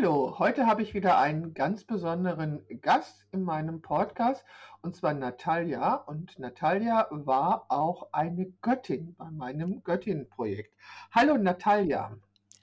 [0.00, 4.44] Hallo, heute habe ich wieder einen ganz besonderen Gast in meinem Podcast,
[4.80, 5.94] und zwar Natalia.
[5.94, 10.72] Und Natalia war auch eine Göttin bei meinem Göttin-Projekt.
[11.10, 12.12] Hallo Natalia.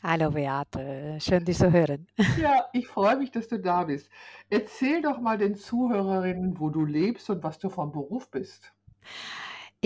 [0.01, 2.07] Hallo Beate, schön dich zu hören.
[2.39, 4.09] Ja, ich freue mich, dass du da bist.
[4.49, 8.71] Erzähl doch mal den Zuhörerinnen, wo du lebst und was du vom Beruf bist.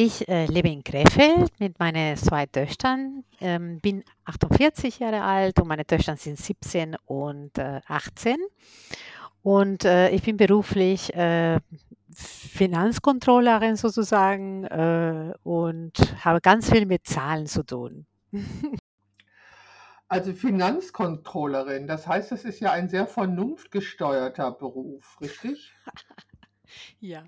[0.02, 5.68] Ich äh, lebe in Krefeld mit meinen zwei Töchtern, ähm, bin 48 Jahre alt und
[5.68, 8.38] meine Töchter sind 17 und äh, 18.
[9.44, 11.60] Und äh, ich bin beruflich äh,
[12.16, 15.92] Finanzcontrollerin sozusagen äh, und
[16.24, 18.06] habe ganz viel mit Zahlen zu tun.
[20.12, 25.72] Also Finanzcontrollerin, das heißt, das ist ja ein sehr vernunftgesteuerter Beruf, richtig?
[27.00, 27.24] Ja.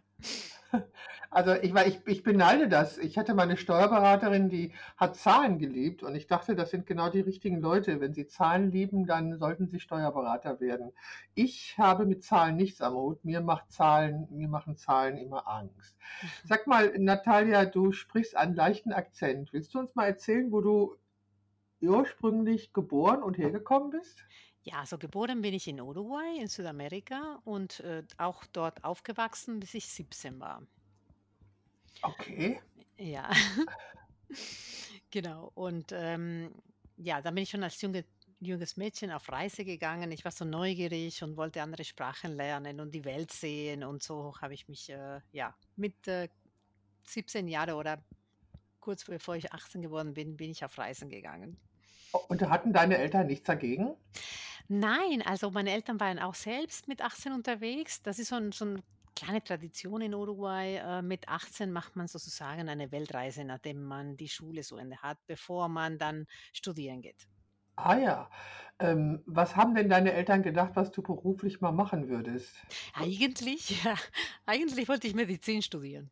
[1.33, 2.97] Also ich, ich, ich beneide das.
[2.97, 7.21] Ich hatte meine Steuerberaterin, die hat Zahlen geliebt und ich dachte, das sind genau die
[7.21, 8.01] richtigen Leute.
[8.01, 10.91] Wenn sie Zahlen lieben, dann sollten sie Steuerberater werden.
[11.33, 13.23] Ich habe mit Zahlen nichts am Hut.
[13.23, 15.98] Mir macht Zahlen, mir machen Zahlen immer Angst.
[16.43, 19.53] Sag mal, Natalia, du sprichst einen leichten Akzent.
[19.53, 20.98] Willst du uns mal erzählen, wo du
[21.81, 24.26] ursprünglich geboren und hergekommen bist?
[24.63, 29.73] Ja, also geboren bin ich in Uruguay in Südamerika und äh, auch dort aufgewachsen, bis
[29.73, 30.62] ich 17 war.
[32.01, 32.59] Okay.
[32.98, 33.29] Ja.
[35.12, 35.51] Genau.
[35.55, 36.55] Und ähm,
[36.95, 38.05] ja, dann bin ich schon als junge,
[38.39, 40.12] junges Mädchen auf Reise gegangen.
[40.12, 43.84] Ich war so neugierig und wollte andere Sprachen lernen und die Welt sehen.
[43.84, 46.29] Und so habe ich mich äh, ja mit äh,
[47.07, 48.01] 17 Jahren oder
[48.79, 51.57] kurz bevor ich 18 geworden bin, bin ich auf Reisen gegangen.
[52.13, 53.95] Und hatten deine Eltern nichts dagegen?
[54.67, 58.01] Nein, also meine Eltern waren auch selbst mit 18 unterwegs.
[58.01, 58.81] Das ist so 'n so 'n
[59.15, 60.76] kleine Tradition in Uruguay.
[60.77, 65.19] Äh, mit 18 macht man sozusagen eine Weltreise, nachdem man die Schule zu Ende hat,
[65.28, 67.28] bevor man dann studieren geht.
[67.75, 68.29] Ah ja.
[68.79, 72.66] Ähm, was haben denn deine Eltern gedacht, was du beruflich mal machen würdest?
[72.94, 73.95] Eigentlich ja,
[74.45, 76.11] eigentlich wollte ich Medizin studieren.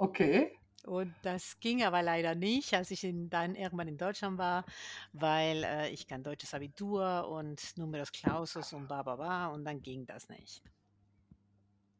[0.00, 0.59] Okay.
[0.84, 4.64] Und das ging aber leider nicht, als ich in dann irgendwann in Deutschland war,
[5.12, 9.82] weil, äh, ich kein deutsches Abitur und Numerus Clausus und ba ba ba und dann
[9.82, 10.62] ging das nicht.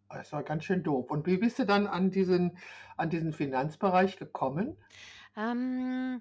[0.08, 1.10] Das war ganz schön doof.
[1.10, 2.58] Und wie bist du dann an diesen
[2.96, 4.76] an diesen Finanzbereich gekommen?
[5.36, 6.20] Ähm,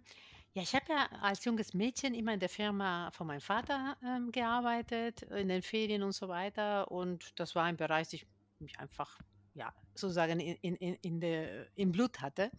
[0.54, 4.32] ja, ich habe ja als junges Mädchen immer in der Firma von meinem Vater, ähm,
[4.32, 6.92] gearbeitet, in den Ferien und so weiter.
[6.92, 8.28] Und das war ein Bereich, den ich
[8.60, 9.18] mich einfach,
[9.60, 12.50] ja, sozusagen in, in, in, der, im Blut hatte.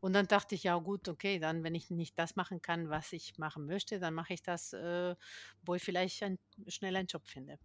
[0.00, 3.12] Und dann dachte ich, ja gut, okay, dann, wenn ich nicht das machen kann, was
[3.12, 5.14] ich machen möchte, dann mache ich das, äh,
[5.62, 7.58] wo ich vielleicht ein, schnell einen Job finde.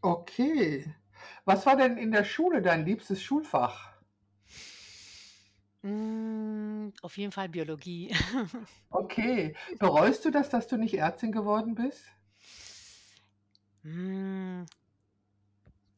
[0.00, 0.94] Okay.
[1.44, 3.92] Was war denn in der Schule dein liebstes Schulfach?
[5.82, 8.14] Mm, auf jeden Fall Biologie.
[8.88, 9.54] Okay.
[9.78, 12.04] Bereust du das, dass du nicht Ärztin geworden bist?
[13.82, 14.62] Mm,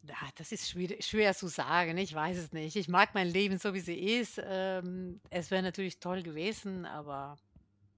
[0.09, 2.77] Ja, das ist schwierig schwer zu sagen, ich weiß es nicht.
[2.77, 4.41] Ich mag mein Leben so, wie sie ist.
[4.43, 7.37] Ähm, es wäre natürlich toll gewesen, aber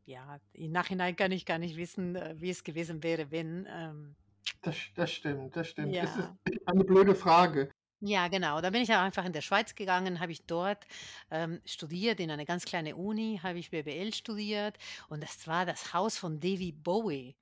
[0.07, 3.67] ja, im Nachhinein kann ich gar nicht wissen, äh, wie es gewesen wäre, wenn.
[3.71, 4.17] Ähm,
[4.63, 5.95] Das das stimmt, das stimmt.
[5.95, 6.37] Es ist ja.
[6.67, 7.71] eine blöde Frage.
[8.03, 8.61] Ja, genau.
[8.63, 10.87] Da bin ich ja einfach in der Schweiz gegangen, habe ich dort
[11.31, 14.79] ähm, studiert, in eine ganz kleine Uni, habe ich BWL studiert
[15.09, 17.37] und das war das Haus von David Bowie.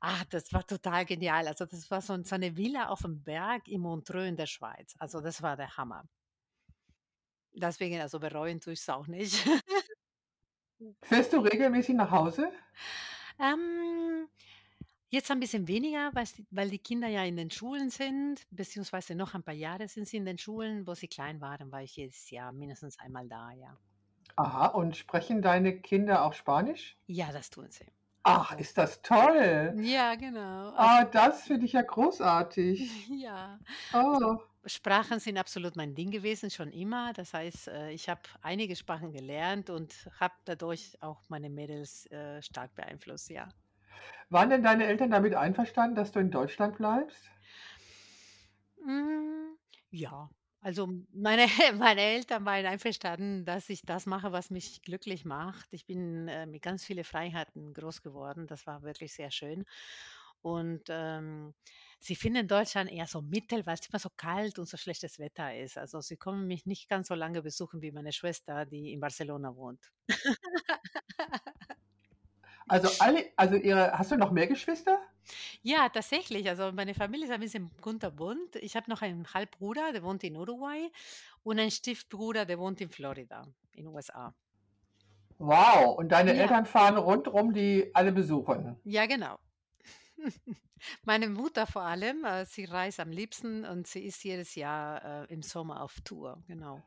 [0.00, 1.46] Ah, das war total genial.
[1.48, 4.94] Also das war so, so eine Villa auf dem Berg in Montreux in der Schweiz.
[4.98, 6.04] Also das war der Hammer.
[7.52, 9.44] Deswegen, also bereuen tue ich's auch nicht.
[11.02, 12.50] Fährst du regelmäßig nach Hause?
[13.38, 14.28] Ähm,
[15.08, 19.34] jetzt ein bisschen weniger, die weil die Kinder ja in den Schulen sind, beziehungsweise noch
[19.34, 20.86] ein paar Jahre sind sie in den Schulen.
[20.86, 23.78] Wo sie klein waren, war ich jedes Jahr mindestens einmal da, ja.
[24.36, 26.98] Aha, und sprechen deine Kinder auch Spanisch?
[27.06, 27.86] Ja, das tun sie.
[28.24, 29.78] Ach, Also ist das toll.
[29.92, 30.70] ja, genau.
[30.76, 32.78] Also Ah, das finde ich ja großartig.
[33.08, 33.60] ja,
[34.10, 34.42] also Oh.
[34.66, 37.12] Sprachen sind absolut mein Ding gewesen, schon immer.
[37.12, 42.40] Das heißt, äh, ich habe einige Sprachen gelernt und habe dadurch auch meine Mädels, äh,
[42.42, 43.54] stark beeinflusst, ja.
[44.28, 47.32] Waren denn deine Eltern damit einverstanden, dass du in Deutschland bleibst?
[48.84, 49.58] Hm,
[49.90, 50.28] ja,
[50.64, 51.46] also meine
[51.78, 55.68] meine Eltern waren einverstanden, dass ich das mache, was mich glücklich macht.
[55.72, 58.46] Ich bin, äh, mit ganz viele Freiheiten groß geworden.
[58.48, 59.64] Das war wirklich sehr schön.
[60.42, 61.54] Und, ähm,
[62.00, 65.56] sie finden Deutschland eher so mittel, weil es immer so kalt und so schlechtes Wetter
[65.56, 65.78] ist.
[65.78, 69.56] Also, sie kommen mich nicht ganz so lange besuchen wie meine Schwester, die in Barcelona
[69.56, 69.80] wohnt.
[72.68, 74.98] Also alle also ihre hast du noch mehr Geschwister?
[75.62, 76.48] Ja, tatsächlich.
[76.48, 78.56] Also meine Familie ist ein bisschen kunterbunt.
[78.56, 80.90] Ich habe noch einen Halbbruder, der wohnt in Uruguay
[81.42, 84.34] und einen Stiefbruder, der wohnt in Florida, in USA.
[85.38, 88.80] Wow, und deine Ja, Eltern fahren rundrum die alle besuchen?
[88.84, 89.38] ja, genau.
[91.04, 95.32] Meine Mutter vor allem, äh, sie reist am liebsten und sie ist jedes Jahr, äh,
[95.32, 96.84] im Sommer auf Tour, genau.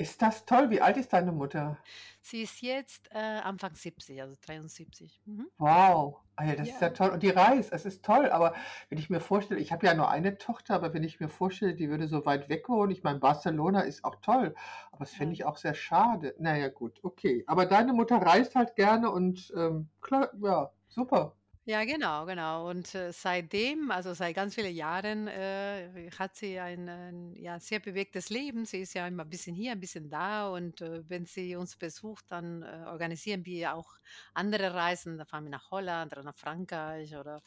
[0.00, 0.70] Ist das toll?
[0.70, 1.84] Wie alt ist deine Mutter?
[2.22, 5.20] Sie ist jetzt, äh, Anfang 70, also 73.
[5.24, 5.50] Mhm.
[5.58, 6.20] Wow.
[6.36, 6.90] Ah ja, das ist ja Ja.
[6.90, 7.10] toll.
[7.10, 8.54] Und die reist, es ist toll, aber
[8.88, 11.74] wenn ich mir vorstelle ich habe ja nur eine Tochter, aber wenn ich mir vorstelle,
[11.74, 14.54] die würde so weit weg wohnen ich meine, Barcelona ist auch toll,
[14.90, 15.34] aber das fände Ja.
[15.34, 16.34] ich auch sehr schade.
[16.38, 17.44] Na ja, gut, okay.
[17.46, 21.36] Aber deine Mutter reist halt gerne und, ähm, klar ja, super.
[21.66, 22.68] Ja, genau, genau.
[22.70, 27.80] Und, äh, seitdem, also seit ganz viele Jahren, äh, hat sie ein, ein, ja, sehr
[27.80, 28.64] bewegtes Leben.
[28.64, 31.76] Sie ist ja immer ein bisschen hier, ein bisschen da und, äh, wenn sie uns
[31.76, 33.92] besucht, dann, äh, organisieren wir auch
[34.34, 35.18] andere Reisen.
[35.18, 37.42] Da fahren wir nach Holland oder nach Frankreich oder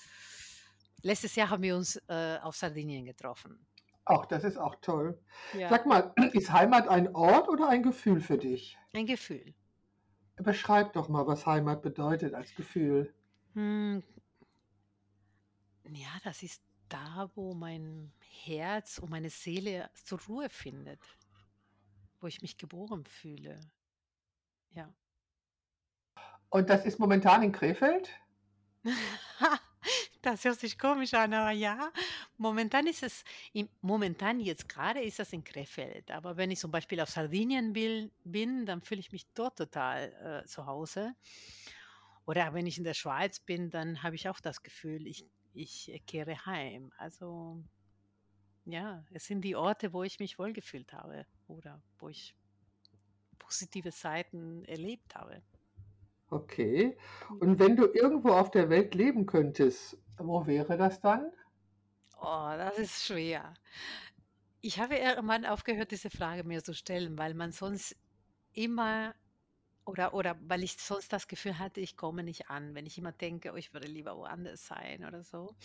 [1.03, 3.67] letztes Jahr haben wir uns, äh, auf Sardinien getroffen.
[4.05, 5.21] Ach, das ist auch toll.
[5.51, 8.79] Ja, Sag mal, ist Heimat ein Ort oder ein Gefühl für dich?
[8.93, 9.53] ein Gefühl.
[10.35, 13.15] Beschreib doch mal, was Heimat bedeutet als Gefühl.
[13.53, 14.03] Hm,
[15.91, 18.11] ja, das ist da, wo mein
[18.43, 20.99] Herz und meine Seele zur Ruhe findet,
[22.19, 23.59] wo ich mich geboren fühle.
[24.71, 24.93] Ja.
[26.49, 28.09] Und das ist momentan in Krefeld?
[30.21, 31.91] Das hört sich komisch an, aber ja,
[32.37, 36.71] momentan ist es im momentan jetzt gerade ist das in Krefeld, aber wenn ich zum
[36.71, 41.13] Beispiel auf Sardinien will bin, dann fühle ich mich dort total, äh, zu Hause.
[42.25, 45.91] Oder wenn ich in der Schweiz bin, dann habe ich auch das Gefühl, ich ich,
[45.91, 46.91] äh, kehre heim.
[46.97, 47.63] Also,
[48.65, 52.35] ja, es sind die Orte, wo ich mich wohlgefühlt habe oder wo ich
[53.39, 55.41] positive Seiten erlebt habe.
[56.29, 56.97] Okay.
[57.39, 61.31] Und wenn du irgendwo auf der Welt leben könntest, wo wäre das dann?
[62.19, 63.53] Oh, das ist schwer.
[64.61, 67.95] Ich habe irgendwann aufgehört, diese Frage mir zu stellen, weil man sonst
[68.53, 69.13] immer
[69.85, 73.11] oder oder weil ich sonst das Gefühl hatte, ich komme nicht an, wenn ich immer
[73.13, 75.55] denke: „Oh, ich würde lieber woanders sein“ oder so.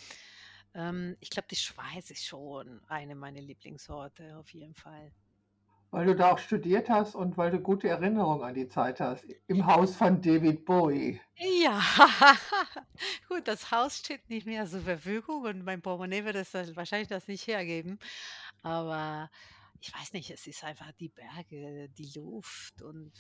[0.75, 5.13] Ähm, ich glaube, die Schweiz ist schon eine meiner Lieblingsorte auf jeden Fall.
[5.91, 9.27] Weil du da auch studiert hast und weil du gute Erinnerungen an die Zeit hast,
[9.49, 11.21] im Haus von David Bowie.
[11.41, 11.81] Ja,
[13.29, 17.09] gut, das Haus steht nicht mehr zur Verfügung und mein Portemonnaie wird es dann wahrscheinlich
[17.09, 17.99] das nicht hergeben.
[18.63, 19.31] Aber
[19.81, 23.13] ich weiß nicht, es ist einfach die Berge, die Luft und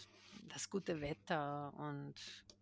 [0.48, 1.72] das gute Wetter.
[1.74, 2.14] Und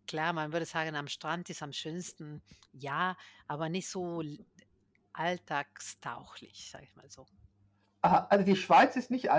[0.07, 2.43] klar, man würde sagen, am Strand ist am schönsten.
[2.71, 3.17] Ja,
[3.47, 4.21] aber nicht so
[5.13, 7.27] alltagstauchlich, sag ich mal so.
[8.01, 9.29] Aha, also die Schweiz ist nicht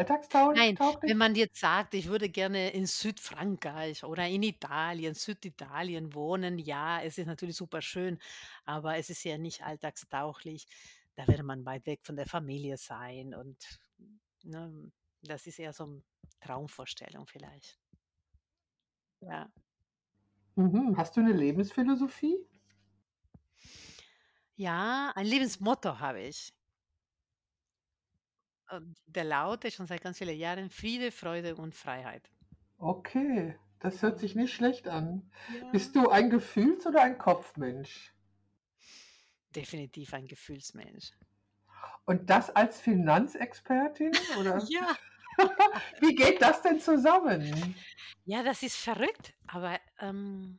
[0.55, 1.03] Nein, alltagstauglich?
[1.05, 7.03] wenn man jetzt sagt, ich würde gerne in Südfrankreich oder in Italien, Süditalien wohnen, ja,
[7.03, 8.19] es ist natürlich super schön,
[8.65, 10.67] aber es ist ja nicht alltagstauglich.
[11.17, 13.57] Da würde man weit weg von der Familie sein und,
[14.45, 14.93] ne,
[15.23, 16.05] das ist eher so 'n
[16.41, 17.79] Traumvorstellung vielleicht.
[19.21, 19.49] Ja.
[20.57, 20.95] Mhm.
[20.99, 22.37] Hast du eine Lebensphilosophie?
[24.57, 26.53] Ja, ein Lebensmotto habe ich.
[28.71, 32.31] Und der lautet schon seit ganz vielen Jahren: „Friede, Freude und Freiheit.“
[32.81, 35.31] Okay, das hört sich nicht schlecht an.
[35.49, 35.69] ja.
[35.71, 38.13] Bist du ein Gefühls oder ein Kopfmensch?
[39.55, 41.11] Definitiv ein Gefühlsmensch.
[42.09, 44.65] Und das als Finanzexpertin, oder?
[44.71, 44.97] Ja.
[46.01, 47.75] Wie geht das denn zusammen?
[48.25, 50.59] Ja, das ist verrückt, aber, ähm,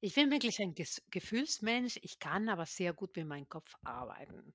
[0.00, 2.00] ich bin wirklich ein Ges Gefühlsmensch.
[2.02, 4.54] Ich kann aber sehr gut mit meinem Kopf arbeiten.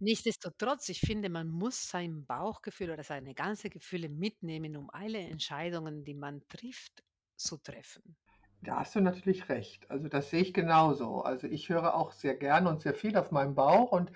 [0.00, 6.04] Nichtsdestotrotz, ich finde, man muss sein Bauchgefühl oder seine ganze Gefühle mitnehmen, um alle Entscheidungen,
[6.04, 7.04] die man trifft,
[7.36, 8.16] zu treffen.
[8.62, 9.90] Da hast du natürlich recht.
[9.90, 11.22] Also, das sehe ich genauso.
[11.22, 14.12] Also, ich höre auch sehr gerne und sehr viel auf meinen Bauch und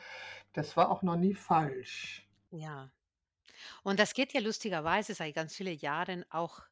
[0.52, 2.26] das war auch noch nie falsch.
[2.50, 2.90] Ja.
[3.82, 6.62] Und das geht ja lustigerweise seit ganz vielen Jahren auch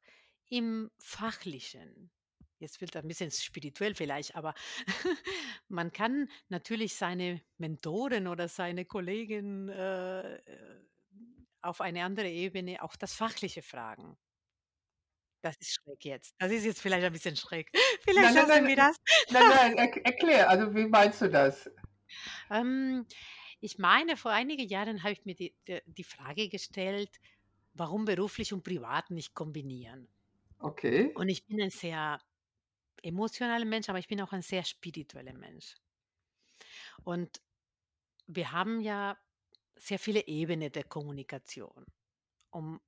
[0.48, 2.10] im Fachlichen.
[2.58, 4.54] Jetzt wird ein bisschen spirituell vielleicht, aber
[5.68, 10.84] man kann natürlich seine Mentoren oder seine Kollegen, äh, äh,
[11.60, 14.16] auf eine andere Ebene auch das Fachliche fragen.
[15.42, 16.34] Das ist schräg jetzt.
[16.38, 17.70] Das ist jetzt vielleicht ein bisschen schräg.
[18.04, 18.96] Vielleicht Nein, nein, lassen nein, wir das.
[19.30, 21.70] nein, nein, erk erklär, also, wie meinst du das?
[22.50, 23.06] Ähm,
[23.60, 27.08] ich meine, vor einigen Jahren habe ich mir die d die Frage gestellt,
[27.72, 30.08] warum beruflich und privat nicht kombinieren?
[30.58, 31.10] Okay.
[31.14, 32.20] Und ich bin ein sehr
[33.02, 35.76] emotionaler Mensch, aber ich bin auch ein sehr spiritueller Mensch.
[37.04, 37.40] Und
[38.26, 39.16] wir haben ja
[39.76, 41.84] sehr viele Ebenen der Kommunikation.
[42.50, 42.80] Um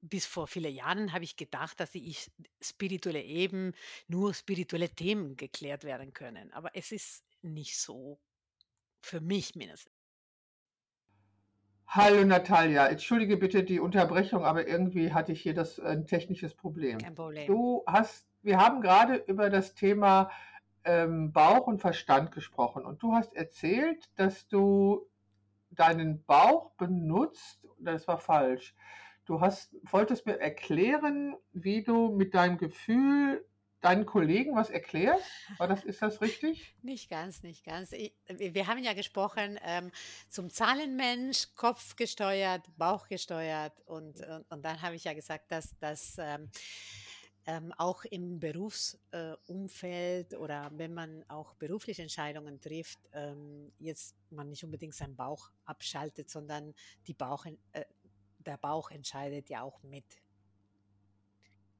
[0.00, 3.72] bis vor vielen Jahren habe ich gedacht, dass ich spirituelle Eben
[4.08, 6.52] nur spirituelle Themen geklärt werden können.
[6.52, 8.20] Aber es ist nicht so,
[9.00, 9.92] für mich mindestens.
[11.88, 16.54] Hallo Natalia, entschuldige bitte die Unterbrechung, aber irgendwie hatte ich hier das äh, 'n technisches
[16.54, 16.98] Problem.
[16.98, 17.46] Kein Problem.
[17.46, 20.30] Du hast wir haben gerade über das Thema
[20.84, 25.08] ähm, Bauch und Verstand gesprochen und du hast erzählt, dass du
[25.70, 28.74] deinen Bauch benutzt, das war falsch.
[29.26, 33.44] Du hast, wolltest mir erklären, wie du mit deinem Gefühl
[33.80, 35.24] deinen Kollegen was erklärst?
[35.58, 36.76] War das, ist das richtig?
[36.82, 37.92] Nicht ganz, nicht ganz.
[37.92, 39.90] I- Wir haben ja gesprochen ähm,
[40.28, 45.76] zum Zahlenmensch, Kopf gesteuert, Bauch gesteuert und, und, und dann habe ich ja gesagt, dass
[45.78, 46.48] das ähm,
[47.46, 54.48] ähm, auch im Berufsumfeld äh, oder wenn man auch berufliche Entscheidungen trifft, ähm, jetzt man
[54.50, 56.74] nicht unbedingt seinen Bauch abschaltet, sondern
[57.06, 57.84] die Bauch, äh,
[58.46, 60.04] der Bauch entscheidet ja auch mit.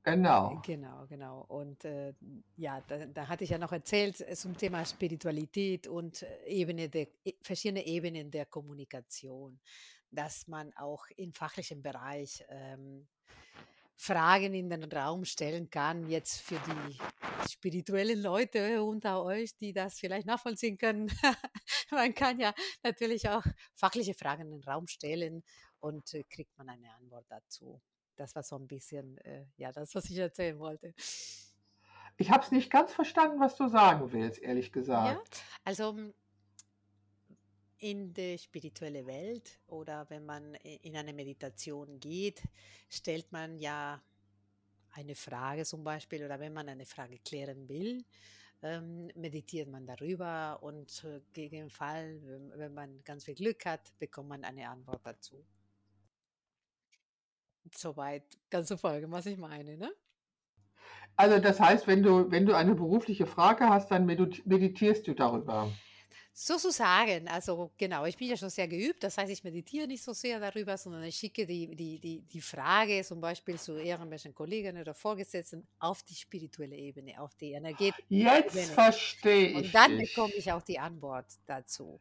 [0.06, 0.62] Genau.
[0.64, 1.44] Genau, genau.
[1.48, 2.14] Und äh,
[2.56, 6.88] ja, da, da hatte ich ja noch erzählt äh, zum Thema Spiritualität und äh, Ebene
[6.88, 9.58] der, e- verschiedene Ebenen der Kommunikation,
[10.12, 13.08] dass man auch im fachlichen Bereich ähm,
[13.96, 16.98] Fragen in den Raum stellen kann, jetzt für die
[17.50, 21.08] spirituellen Leute unter euch, die das vielleicht nachvollziehen können.
[21.90, 22.54] man kann ja
[22.84, 23.42] natürlich auch
[23.74, 25.42] fachliche Fragen in den Raum stellen
[25.86, 27.80] und äh, kriegt man eine Antwort dazu.
[28.16, 30.94] Das war so ein bisschen, äh, ja, das, was ich erzählen wollte.
[32.18, 35.44] Ich habe es nicht ganz verstanden, was du sagen willst, ehrlich Ja, gesagt.
[35.64, 36.14] also mm,
[37.78, 42.42] in die spirituelle Welt oder wenn man in eine Meditation geht,
[42.88, 44.02] stellt man ja
[44.92, 48.04] eine Frage zum Beispiel oder wenn man eine Frage klären will,
[48.62, 52.20] ähm, meditiert man darüber und äh, gegen den Fall,
[52.56, 55.44] wenn man ganz viel Glück hat, bekommt man eine Antwort dazu.
[57.74, 59.92] Soweit kannst du folgen, was ich meine, ne?
[61.16, 65.14] Also das heißt, wenn du, wenn du eine berufliche Frage hast, dann medit- meditierst du
[65.14, 65.72] darüber.
[66.38, 70.12] Sozusagen, also genau, ich bin ja schon sehr geübt, das heißt, ich meditiere nicht so
[70.12, 74.78] sehr darüber, sondern ich schicke die, die, die, die Frage zum Beispiel zu irgendwelchen Kollegen
[74.78, 78.72] oder Vorgesetzten auf die spirituelle Ebene, auf die energetische Jetzt Ebene.
[78.74, 81.98] verstehe Und ich dann bekomme ich auch die Antwort dazu.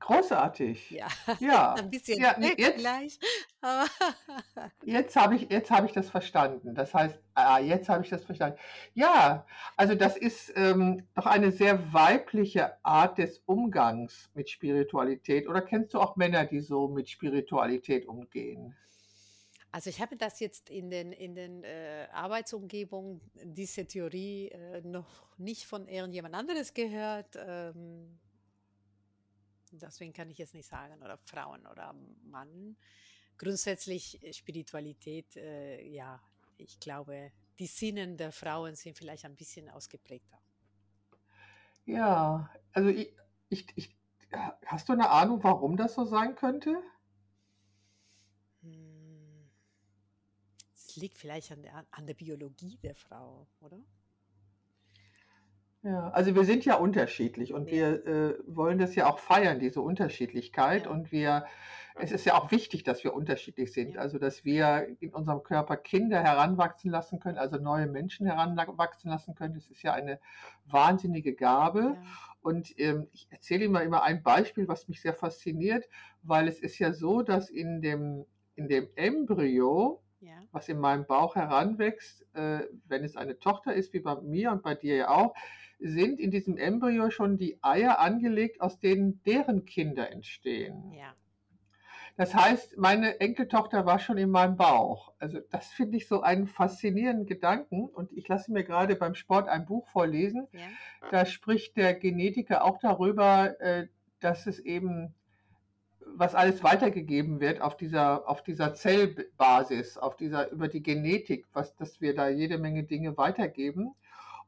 [0.00, 0.90] Großartig.
[0.90, 2.86] Ja, Ja, ein bisschen ja, jetzt,
[3.60, 3.86] aber
[4.82, 6.74] jetzt habe ich, jetzt habe ich das verstanden.
[6.74, 8.58] Das heißt, ah, jetzt habe ich das verstanden.
[8.94, 15.46] Ja, also das ist ähm, doch eine sehr weibliche Art des Umgangs mit Spiritualität.
[15.48, 18.74] Oder kennst du auch Männer, die so mit Spiritualität umgehen?
[19.72, 25.26] also ich habe das jetzt in den, in den äh, Arbeitsumgebungen, diese Theorie äh, noch
[25.38, 27.36] nicht von irgendjemand anderes gehört.
[27.36, 28.18] Ähm,
[29.72, 32.76] Deswegen kann ich jetzt nicht sagen, oder Frauen oder Mann.
[33.38, 36.20] Grundsätzlich äh, Spiritualität, äh, ja,
[36.56, 40.38] ich glaube, die Sinnen der Frauen sind vielleicht ein bisschen ausgeprägter.
[41.84, 43.14] Ja, also ich,
[43.48, 43.96] ich, ich,
[44.66, 46.82] hast du eine Ahnung, warum das so sein könnte?
[48.62, 49.50] Hm,
[50.74, 53.80] Es liegt vielleicht an der, an der Biologie der Frau, oder?
[55.82, 59.58] Ja, also wir sind ja unterschiedlich und Ja, wir äh, wollen das ja auch feiern,
[59.60, 60.86] diese Unterschiedlichkeit.
[60.86, 61.46] ja, Und wir,
[61.94, 63.96] es ist ja auch wichtig, dass wir unterschiedlich sind.
[63.96, 69.10] ja, Also, dass wir in unserem Körper Kinder heranwachsen lassen können, also neue Menschen heranwachsen
[69.10, 69.54] lassen können.
[69.54, 70.20] Das ist ja eine
[70.66, 71.96] wahnsinnige Gabe.
[71.96, 75.88] ja, Und ähm, ich erzähle Ihnen mal immer ein Beispiel, was mich sehr fasziniert,
[76.22, 81.06] weil es ist ja so, dass in dem, in dem Embryo, ja, was in meinem
[81.06, 85.08] Bauch heranwächst, äh, wenn es eine Tochter ist, wie bei mir und bei dir ja
[85.08, 85.34] auch,
[85.78, 90.92] sind in diesem Embryo schon die Eier angelegt, aus denen deren Kinder entstehen.
[90.92, 91.14] ja.
[92.20, 95.14] Das heißt, meine Enkeltochter war schon in meinem Bauch.
[95.18, 97.86] Also das finde ich so einen faszinierenden Gedanken.
[97.86, 100.46] Und ich lasse mir gerade beim Sport ein Buch vorlesen.
[100.52, 100.60] ja.
[101.10, 103.88] Da spricht der Genetiker auch darüber, äh,
[104.20, 105.14] dass es eben,
[106.14, 111.74] was alles weitergegeben wird auf dieser, auf dieser Zellbasis, auf dieser, über die Genetik, was,
[111.76, 113.94] dass wir da jede Menge Dinge weitergeben.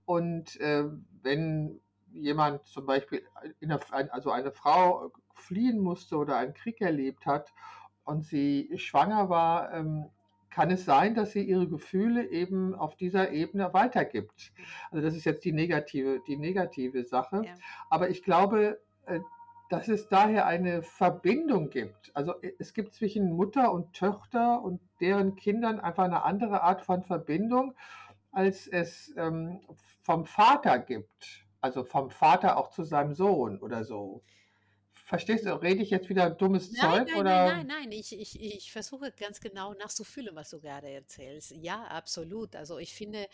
[0.05, 0.85] Und äh,
[1.23, 1.81] wenn
[2.13, 3.23] jemand zum Beispiel,
[3.61, 7.53] in der, also eine Frau fliehen musste oder einen Krieg erlebt hat
[8.05, 10.07] und sie schwanger war, ähm,
[10.51, 14.53] kann es sein, dass sie ihre Gefühle eben auf dieser Ebene weitergibt.
[14.91, 17.43] Also das ist jetzt die negative, die negative Sache.
[17.45, 17.55] ja.
[17.89, 19.21] Aber ich glaube, äh,
[19.73, 22.15] dass es daher eine Verbindung gibt.
[22.15, 26.83] Also äh, es gibt zwischen Mutter und Tochter und deren Kindern einfach eine andere Art
[26.83, 27.75] von Verbindung,
[28.33, 29.61] als es ähm,
[30.03, 31.47] vom Vater gibt.
[31.63, 34.23] Also vom Vater auch zu seinem Sohn oder so.
[35.07, 37.47] Verstehst du, rede ich jetzt wieder dummes Nein, Zeug nein, nein, oder?
[37.47, 37.93] nein, nein.
[37.93, 41.53] Ich, ich, ich versuche ganz genau nachzufühlen, was du gerade erzählst.
[41.53, 42.57] Ja, absolut.
[42.57, 43.27] Also ich finde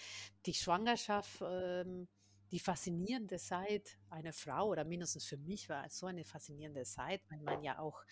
[0.47, 2.07] die Schwangerschaft, ähm,
[2.51, 7.23] die faszinierende Zeit einer Frau, oder mindestens für mich war es so eine faszinierende Zeit,
[7.31, 8.03] weil man ja auch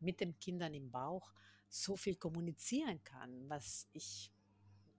[0.00, 1.32] mit den Kindern im Bauch
[1.68, 4.30] so viel kommunizieren kann, was ich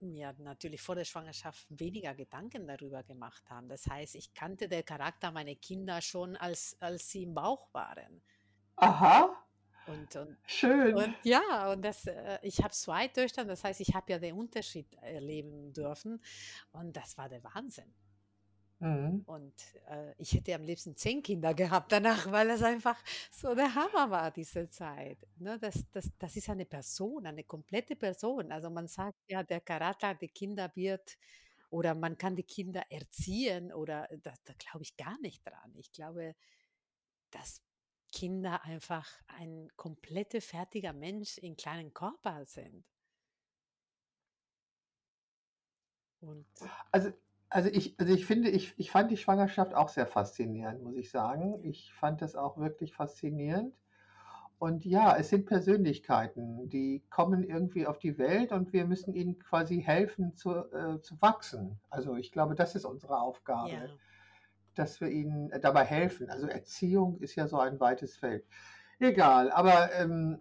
[0.00, 3.68] mir natürlich vor der Schwangerschaft weniger Gedanken darüber gemacht haben.
[3.68, 8.20] Das heißt, ich kannte den Charakter meiner Kinder schon, als als sie im Bauch waren.
[8.76, 9.42] Aha.
[9.86, 10.94] Und und Schön.
[10.96, 14.34] und ja, und das äh, ich habe 2 Töchter, das heißt, ich habe ja den
[14.34, 16.20] Unterschied erleben dürfen
[16.72, 17.94] und das war der Wahnsinn.
[18.80, 19.26] Mhm.
[19.26, 19.54] Und,
[19.88, 22.96] äh, ich hätte am liebsten 10 Kinder gehabt danach, weil es einfach
[23.32, 25.58] so der Hammer war, diese Zeit, ne?
[25.58, 28.52] Das das das ist eine Person, eine komplette Person.
[28.52, 31.16] Also, man sagt ja, der Charakter der Kinder wird
[31.70, 35.72] oder man kann die Kinder erziehen oder da da glaube ich gar nicht dran.
[35.76, 36.34] Ich glaube,
[37.30, 37.62] dass
[38.12, 42.84] Kinder einfach ein komplette fertiger Mensch in kleinen Körper sind.
[46.20, 46.46] Und
[46.92, 47.12] Also
[47.48, 51.10] also ich also ich finde ich ich fand die Schwangerschaft auch sehr faszinierend, muss ich
[51.10, 51.60] sagen.
[51.62, 53.74] Ich fand das auch wirklich faszinierend.
[54.58, 59.38] Und ja, es sind Persönlichkeiten, die kommen irgendwie auf die Welt und wir müssen ihnen
[59.38, 61.78] quasi helfen zu äh, zu wachsen.
[61.90, 63.82] Also, ich glaube, das ist unsere Aufgabe, ja,
[64.74, 66.30] dass wir ihnen äh, dabei helfen.
[66.30, 68.46] Also, Erziehung ist ja so ein weites Feld.
[68.98, 70.40] Egal, aber, ähm,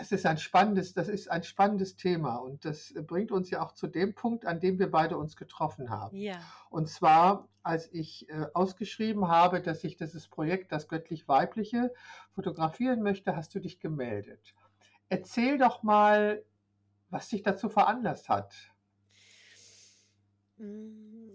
[0.00, 3.72] das ist ein spannendes das ist ein spannendes Thema und das, bringt uns ja auch
[3.72, 6.16] zu dem Punkt, an dem wir beide uns getroffen haben.
[6.16, 11.92] ja, Und zwar, als ich, äh, ausgeschrieben habe, dass ich dieses Projekt „Das Göttlich-Weibliche“
[12.34, 14.54] fotografieren möchte, hast du dich gemeldet.
[15.10, 16.42] Erzähl doch mal,
[17.10, 18.54] was dich dazu veranlasst hat.
[20.56, 21.34] hm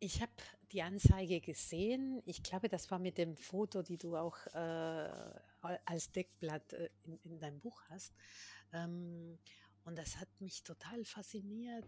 [0.00, 0.32] Ich habe
[0.72, 2.22] die Anzeige gesehen.
[2.26, 5.10] Ich glaube, das war mit dem Foto, die du auch äh,
[5.64, 8.12] als Deckblatt äh, in, in deinem Buch hast.
[8.72, 9.38] Ähm,
[9.84, 11.86] und das hat mich total fasziniert,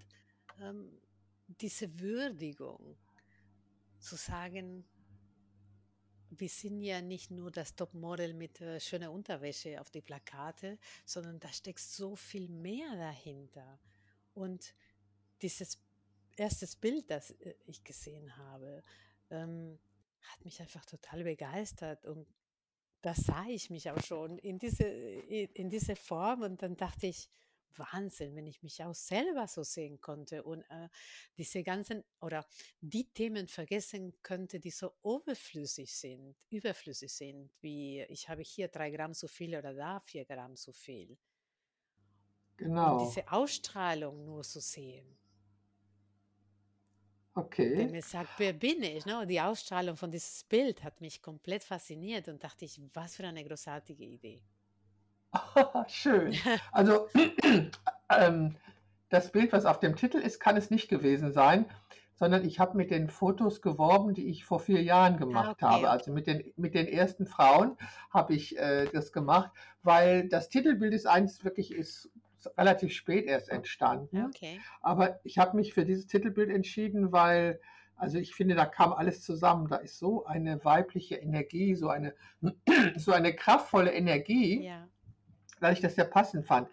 [0.61, 1.01] ähm,
[1.47, 2.97] diese Würdigung
[3.99, 4.85] zu sagen,
[6.31, 11.39] wir sind ja nicht nur das Topmodel mit äh, schöner Unterwäsche auf die Plakate, sondern
[11.39, 13.79] da steckt so viel mehr dahinter.
[14.35, 14.75] Und
[15.41, 15.79] dieses
[16.37, 18.83] erstes Bild, das äh, ich gesehen habe,
[19.31, 19.79] ähm,
[20.23, 22.27] hat mich einfach total begeistert und
[23.03, 27.07] da sah ich mich auch schon in diese, i- in diese Form und dann dachte
[27.07, 27.29] ich,
[27.79, 30.89] Wahnsinn, wenn ich mich auch selber so sehen konnte und äh,
[31.37, 32.47] diese ganzen oder
[32.81, 38.91] die Themen vergessen könnte, die so überflüssig sind, überflüssig sind, wie ich habe hier drei
[38.91, 41.19] Gramm zu viel oder da vier Gramm zu viel.
[42.81, 42.97] Und Genau.
[43.01, 45.19] diese Ausstrahlung nur zu sehen.
[47.79, 47.89] Der Okay.
[47.89, 49.21] mir sagt: „Wer bin ich?“, ne?
[49.21, 53.27] Und die Ausstrahlung von dieses Bild hat mich komplett fasziniert und dachte ich: „Was für
[53.27, 54.43] eine großartige Idee.“
[55.89, 56.41] Schön.
[56.73, 57.09] Also,
[58.11, 58.57] ähm,
[59.09, 61.67] das Bild, was auf dem Titel ist, kann es nicht gewesen sein,
[62.15, 65.63] sondern ich habe mit den Fotos geworben, die ich vor 4 Jahren Ah, gemacht okay,
[65.63, 65.91] habe.
[65.91, 66.13] Also, okay.
[66.13, 67.77] mit den mit den ersten Frauen
[68.11, 72.11] habe ich, äh, das gemacht, weil das Titelbild ist eins wirklich ist
[72.57, 74.27] relativ spät erst entstanden.
[74.27, 74.61] okay.
[74.81, 77.61] Aber ich habe mich für dieses Titelbild entschieden, weil
[77.99, 79.69] also, ich finde, da kam alles zusammen.
[79.69, 82.15] Da ist so eine weibliche Energie, so eine
[82.97, 84.87] so eine kraftvolle Energie, Ja.
[85.61, 86.69] dass ich das sehr passend fand.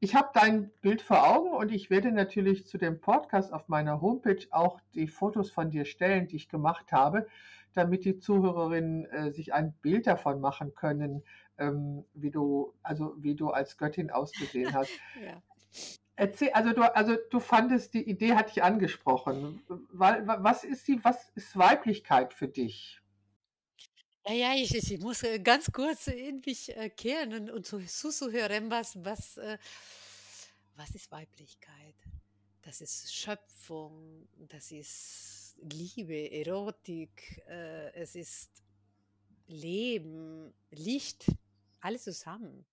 [0.00, 4.00] Ich habe dein Bild vor Augen und ich werde natürlich zu dem Podcast auf meiner
[4.02, 7.26] Homepage auch die Fotos von dir stellen, die ich gemacht habe,
[7.72, 11.24] damit die Zuhörerinnen, äh, sich ein Bild davon machen können,
[11.58, 14.90] ähm, wie du also, wie du als Göttin ausgesehen hast.
[15.22, 15.42] Ja.
[16.16, 19.62] Erzähl also, du also, du fandest die Idee hat dich angesprochen.
[19.68, 23.00] Wa wa was ist die was ist Weiblichkeit für dich?
[24.26, 27.78] Ja, ich ich ich muss, äh, ganz kurz in mich, äh, kehren und und so
[27.80, 29.58] zuzuhören, was was, äh
[30.76, 31.94] was ist Weiblichkeit?
[32.62, 37.42] Das ist Schöpfung, das ist Liebe, Erotik,
[37.94, 38.50] es ist
[39.46, 41.26] Leben, Licht,
[41.80, 42.66] alles zusammen.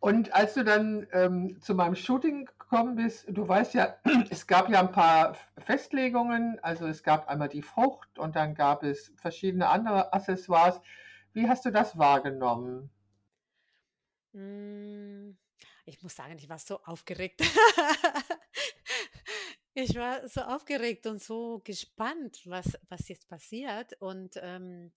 [0.00, 3.96] Und als du dann, ähm, zu meinem Shooting gekommen bist, du weißt ja,
[4.30, 6.58] es gab ja ein paar Festlegungen.
[6.62, 10.80] Also, es gab einmal die Frucht und dann gab es verschiedene andere Accessoires.
[11.32, 12.90] Wie hast du das wahrgenommen?
[14.34, 15.36] Hm,
[15.84, 17.42] ich muss sagen, ich war so aufgeregt.
[19.74, 24.92] Ich war so aufgeregt und so gespannt, was was jetzt passiert und, ähm,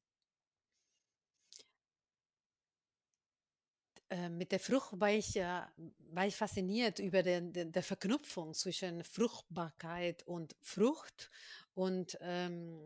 [4.09, 5.71] äh, mit der Frucht war ich ja
[6.11, 11.31] war ich fasziniert über den den der Verknüpfung zwischen Fruchtbarkeit und Frucht
[11.73, 12.79] und, ähm,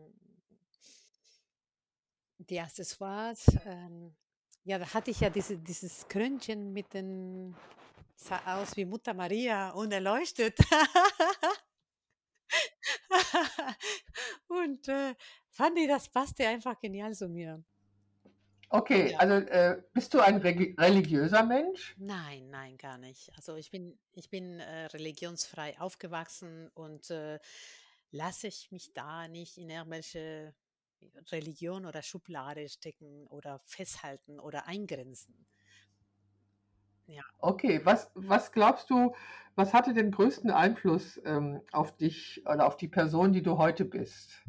[2.38, 4.14] die Accessoires, ähm,
[4.64, 7.54] ja, da hatte ich ja diese dieses Krönchen mit den
[8.16, 10.58] sah aus wie Mutter Maria und erleuchtet.
[14.48, 15.14] Und, äh,
[15.50, 17.62] fand ich, das passte einfach genial zu mir.
[18.72, 19.18] Okay, Ja.
[19.18, 21.96] also, äh, bist du ein religiöser Mensch?
[21.96, 23.30] Nein, nein, gar nicht.
[23.36, 27.38] Also, ich bin ich bin, äh, religionsfrei aufgewachsen und, äh,
[28.10, 30.54] lasse ich mich da nicht in irgendwelche
[31.30, 35.46] Religion oder Schublade stecken oder festhalten oder eingrenzen.
[37.08, 37.22] Ja.
[37.42, 39.14] Okay, was was glaubst du,
[39.54, 43.84] was hatte den größten Einfluss, ähm, auf dich oder auf die Person, die du heute
[43.84, 44.44] bist?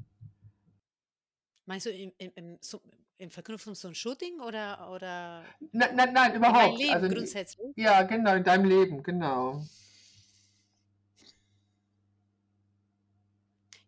[1.71, 2.81] Meinst du im im im so
[3.17, 6.83] in Verknüpfung so 'n Shooting oder oder Nei nein, nein, in mein überhaupt.
[6.89, 7.73] Also, Leben n grundsätzlich?
[7.77, 9.63] ja, genau, in deinem Leben, genau.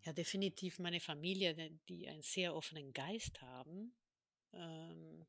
[0.06, 3.94] Ja, definitiv meine Familie, die einen sehr offenen Geist haben.
[4.54, 5.26] Ähm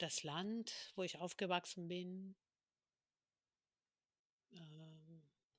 [0.00, 2.34] das Land, wo ich aufgewachsen bin.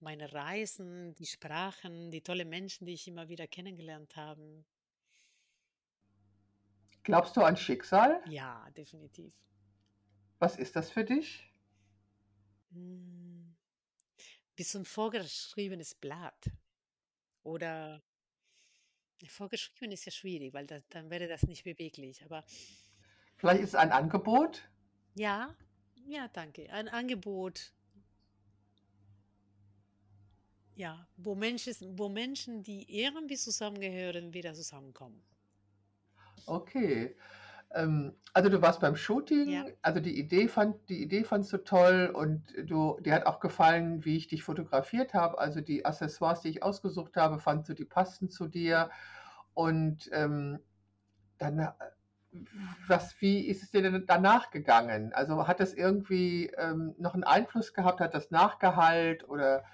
[0.02, 4.66] Meine Reisen, die Sprachen, die tolle Menschen, die ich immer wieder kennengelernt haben.
[7.04, 8.22] Glaubst du an Schicksal?
[8.26, 9.34] Ja, definitiv.
[10.40, 11.54] Was ist das für dich?
[12.74, 13.56] Hm.
[14.56, 16.52] Wie so 'n vorgeschriebenes Blatt
[17.44, 18.04] oder
[19.30, 22.44] vorgeschrieben ist ja schwierig, weil da dann wäre das nicht beweglich, aber
[23.36, 24.70] Vielleicht ist es ein Angebot?
[25.16, 25.56] Ja,
[26.06, 26.70] ja, danke.
[26.72, 27.74] Ein Angebot
[30.76, 35.24] ja, wo Menschis wo Menschen, die irgendwie zusammengehören, wieder zusammenkommen.
[36.48, 37.16] Okay.
[37.76, 38.96] Ähm, also, du warst beim
[39.46, 39.66] Ja.
[39.66, 43.40] Shooting, also, die Idee fand die Idee fandst du toll und du dir hat auch
[43.40, 45.40] gefallen, wie ich dich fotografiert habe.
[45.40, 48.92] Also, die Accessoires, die ich ausgesucht habe, fandst du, die passten zu dir.
[49.56, 50.60] Und, ähm,
[51.40, 51.72] dann, äh,
[52.88, 55.14] was wie ist es dir denn danach gegangen?
[55.14, 58.02] Also, hat das irgendwie, ähm, noch 'n Einfluss gehabt?
[58.02, 59.66] Hat das nachgehallt oder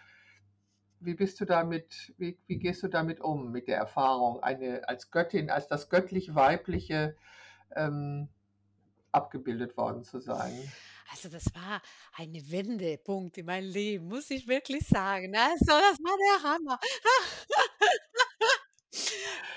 [1.08, 5.10] wie bist du damit wie wie gehst du damit um, mit der Erfahrung, eine als
[5.10, 7.16] Göttin, als das göttlich-weibliche,
[7.76, 8.28] ähm,
[9.14, 10.54] abgebildet worden zu sein?
[11.10, 11.82] Also, das war
[12.18, 15.34] ein Wendepunkt in meinem Leben, muss ich wirklich sagen.
[15.34, 16.80] Also, das war der Hammer.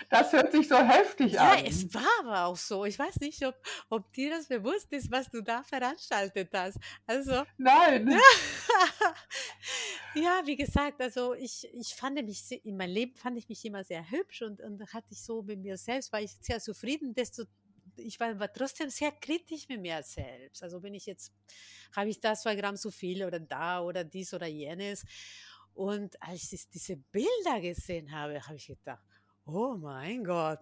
[0.09, 1.65] Das hört sich so heftig Ja, an.
[1.65, 2.85] es war aber auch so.
[2.85, 3.55] Ich weiß nicht, ob
[3.89, 6.79] ob dir das bewusst ist, was du da veranstaltet hast.
[7.07, 8.09] Also Nein.
[10.15, 13.85] ja, wie gesagt, also, ich ich fande mich in meinem Leben fand ich mich immer
[13.85, 17.45] sehr hübsch und und hatte ich so mit mir selbst war ich sehr zufrieden, desto
[17.97, 20.63] ich war aber trotzdem sehr kritisch mit mir selbst.
[20.63, 21.33] Also, bin ich jetzt
[21.95, 25.05] habe ich da 2 Gramm zu viel oder da oder dies oder jenes.
[25.75, 29.05] Und als ich diese Bilder gesehen habe, habe ich gedacht:
[29.53, 30.61] „Oh mein Gott.“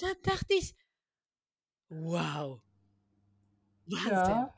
[0.00, 0.74] Da dachte ich
[1.90, 2.62] „Wow.“
[3.86, 4.10] Wahnsinn.
[4.12, 4.54] Ja,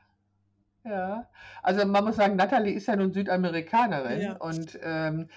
[0.85, 1.31] ja.
[1.63, 4.37] Also, man muss sagen, Natalie ist ja nun Südamerikanerin Ja.
[4.39, 5.29] und, ähm,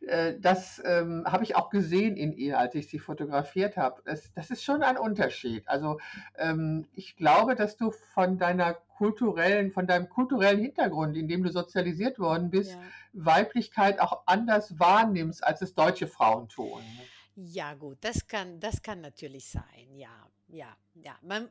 [0.00, 4.02] äh, das, ähm, habe ich auch gesehen in ihr, als ich sie fotografiert habe.
[4.04, 5.68] Das das ist schon ein Unterschied.
[5.68, 5.98] Also,
[6.36, 11.50] ähm, ich glaube, dass du von deiner kulturellen von deinem kulturellen Hintergrund, in dem du
[11.50, 12.94] sozialisiert worden bist, Ja.
[13.12, 17.02] Weiblichkeit auch anders wahrnimmst, als es deutsche Frauen tun.
[17.36, 21.18] Ja gut, das kann das kann natürlich sein, ja, ja, ja.
[21.22, 21.50] Man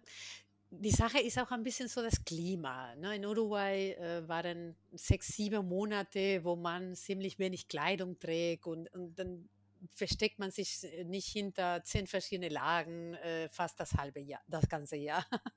[0.80, 3.16] die Sache ist auch ein bisschen so das Klima, ne?
[3.16, 9.16] In Uruguay, äh, waren 6, 7 Monate, wo man ziemlich wenig Kleidung trägt und und
[9.18, 9.50] dann
[9.90, 14.68] versteckt man sich, äh, nicht hinter 10 verschiedene Lagen, äh, fast das halbe Jahr das
[14.70, 15.26] ganze Jahr.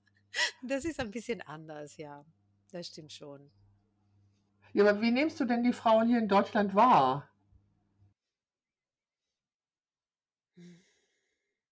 [0.63, 2.23] Das ist ein bisschen anders, ja.
[2.71, 3.51] Das stimmt schon.
[4.75, 7.31] Ja, aber wie nimmst du denn die Frauen hier in Deutschland wahr?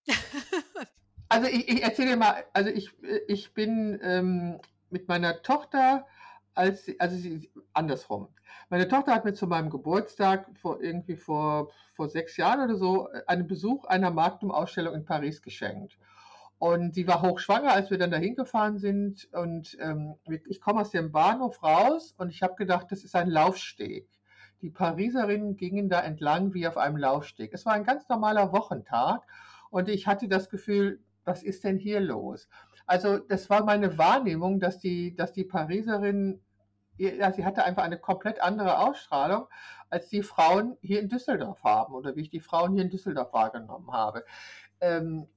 [1.31, 2.91] Also, ich ich erzähle dir mal, also, ich
[3.29, 4.61] ich bin, ähm,
[4.91, 6.07] mit meiner Tochter,
[6.55, 8.29] als also, sie andersrum.
[8.69, 13.09] Meine Tochter hat mir zu meinem Geburtstag vor irgendwie vor vor 6 Jahren oder so,
[13.11, 15.99] äh, einen Besuch einer Magnum-Ausstellung in Paris geschenkt.
[16.59, 20.17] Und sie war hochschwanger, als wir dann dahin gefahren sind und, ähm,
[20.49, 24.09] ich komme aus dem Bahnhof raus und ich habe gedacht, das ist ein Laufsteg.
[24.63, 27.53] Die Pariserinnen gingen da entlang wie auf einem Laufsteg.
[27.53, 29.23] Es war ein ganz normaler Wochentag
[29.71, 32.49] und ich hatte das Gefühl: „Was ist denn hier los?“
[32.87, 36.41] Also, das war meine Wahrnehmung, dass die dass die Pariserinnen
[36.99, 39.49] ja, sie hatte einfach eine komplett andere Ausstrahlung,
[39.91, 43.33] als die Frauen hier in Düsseldorf haben oder wie ich die Frauen hier in Düsseldorf
[43.33, 44.25] wahrgenommen habe.
[44.81, 45.29] Ähm,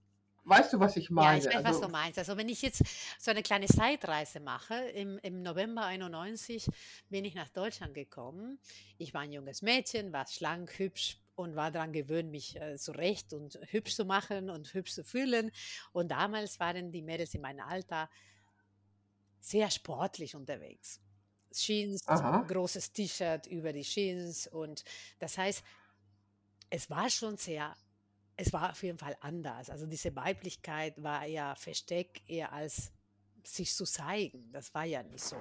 [0.45, 1.50] weißt du, was ich Ja, ich meine?
[1.50, 2.19] weiß, was du Also meinst.
[2.19, 2.84] Also, wenn ich jetzt
[3.19, 6.67] so eine kleine Zeitreise mache, im im November 91
[7.10, 8.60] bin ich nach Deutschland gekommen.
[9.00, 13.34] Ich war ein junges Mädchen, war schlank, hübsch und war dran gewöhnt, mich, äh, zurecht
[13.34, 15.52] und hübsch zu machen und hübsch zu fühlen.
[15.93, 18.10] Und damals waren die Mädels in meinem Alter
[19.39, 21.00] sehr sportlich unterwegs.
[21.54, 22.41] Jeans, Aha.
[22.41, 24.84] großes T-Shirt über die Jeans und
[25.19, 25.63] das heißt
[26.69, 27.76] es war schon sehr
[28.36, 29.69] Es war auf jeden Fall anders.
[29.69, 32.91] Also diese Weiblichkeit war ja Versteck eher als
[33.43, 34.52] sich zu zeigen.
[34.52, 35.38] Das war ja nicht so.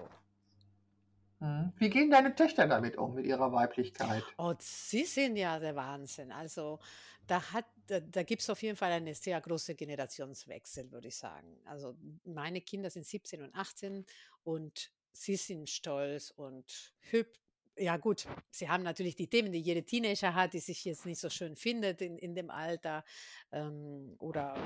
[1.41, 1.73] Mhm.
[1.77, 4.23] Wie gehen deine Töchter damit um, mit ihrer Weiblichkeit?
[4.37, 6.33] Und sie sind ja der Wahnsinn.
[6.33, 6.79] Also
[7.27, 7.43] da
[7.87, 11.59] da, da gibt es auf jeden Fall eine sehr große Generationswechsel, würde ich sagen.
[11.65, 14.05] Also meine Kinder sind 17 und 18
[14.45, 17.41] und sie sind stolz und hübsch.
[17.79, 21.21] Ja gut, sie haben natürlich die Themen, die jede Teenager hat, die sich jetzt nicht
[21.21, 23.05] so schön findet in, in dem Alter
[23.53, 24.57] ähm, oder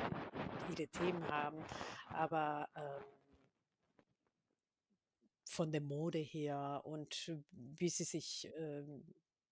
[0.70, 1.58] ihre Themen haben.
[2.08, 3.04] Aber ähm,
[5.50, 9.02] von der Mode her und wie sie sich ähm,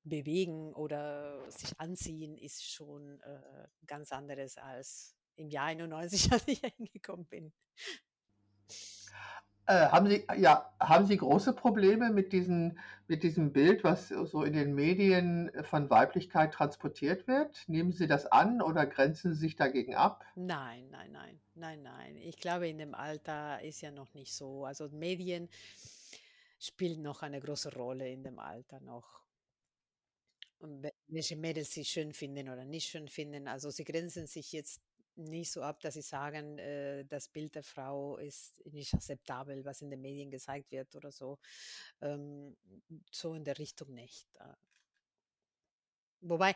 [0.05, 6.61] bewegen oder sich anziehen, ist schon äh, ganz anderes als im Jahr 91, als ich
[6.61, 7.53] hingekommen bin.
[9.69, 14.43] Äh, haben Sie, ja, haben Sie große Probleme mit diesen, mit diesem Bild, was so
[14.43, 17.65] in den Medien von Weiblichkeit transportiert wird?
[17.69, 20.25] Nehmen Sie das an oder grenzen Sie sich dagegen ab?
[20.37, 22.17] Nein, nein, nein, nein, nein.
[22.17, 24.65] Ich glaube, in dem Alter ist ja noch nicht so.
[24.65, 25.49] Also Medien
[26.61, 29.23] spielen noch eine große Rolle in dem Alter noch.
[30.61, 33.49] Und we- welche Mädels sie schön finden oder nicht schön finden.
[33.49, 34.81] Also sie grenzen sich jetzt
[35.19, 39.83] nicht so ab, dass sie sagen, äh, das Bild der Frau ist nicht akzeptabel, was
[39.83, 41.39] in den Medien gezeigt wird oder so.
[42.01, 42.57] Ähm,
[43.11, 44.27] so in der Richtung nicht.
[44.39, 44.55] Äh,
[46.21, 46.55] Wobei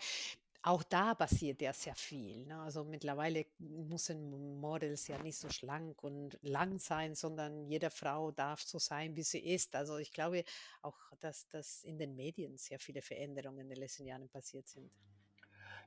[0.64, 2.46] auch da passiert ja sehr viel.
[2.46, 2.60] Ne?
[2.60, 8.62] Also mittlerweile müssen Models ja nicht so schlank und lang sein, sondern jede Frau darf
[8.62, 9.74] so sein, wie sie ist.
[9.74, 10.44] Also ich glaube
[10.82, 14.90] auch, dass, dass in den Medien sehr viele Veränderungen in den letzten Jahren passiert sind.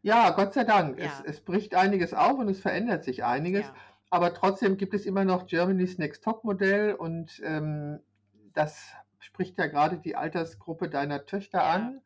[0.06, 1.00] Ja, Gott sei Dank.
[1.00, 3.66] Es, Ja, es bricht einiges auf und es verändert sich einiges.
[3.66, 3.76] ja,
[4.12, 8.00] Aber trotzdem gibt es immer noch Germany's Next Top Modell und ähm,
[8.54, 11.72] das spricht ja gerade die Altersgruppe deiner Töchter ja.
[11.72, 12.02] an.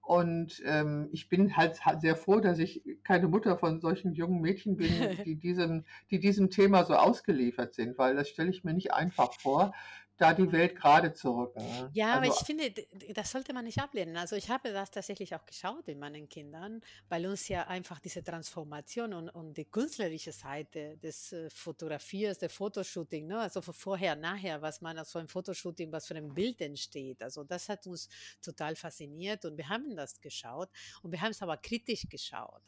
[0.00, 4.40] Und ähm, ich bin halt ha- sehr froh, dass ich keine Mutter von solchen jungen
[4.40, 4.90] Mädchen bin,
[5.24, 9.34] die diesem, die diesem Thema so ausgeliefert sind, weil das stelle ich mir nicht einfach
[9.34, 9.74] vor,
[10.16, 11.60] da die Welt gerade zu rücken.
[11.60, 11.90] ne?
[11.92, 12.72] Ja, aber Also ich finde,
[13.12, 14.16] das sollte man nicht ablehnen.
[14.16, 18.22] Also ich habe das tatsächlich auch geschaut in meinen Kindern, weil uns ja einfach diese
[18.22, 23.40] Transformation und, und die künstlerische Seite des äh, Fotografiers, der Fotoshooting, ne?
[23.40, 27.22] also von vorher, nachher, was man aus so einem Fotoshooting, was für ein Bild entsteht.
[27.22, 28.08] Also das hat uns
[28.40, 30.70] total fasziniert und wir haben das geschaut
[31.02, 32.62] und wir haben es aber kritisch geschaut.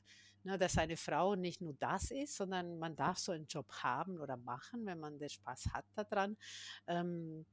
[0.46, 4.20] Ne, dass eine Frau nicht nur das ist, sondern man darf so einen Job haben
[4.20, 6.36] oder machen, wenn man den Spaß hat daran.
[6.86, 7.44] Ähm,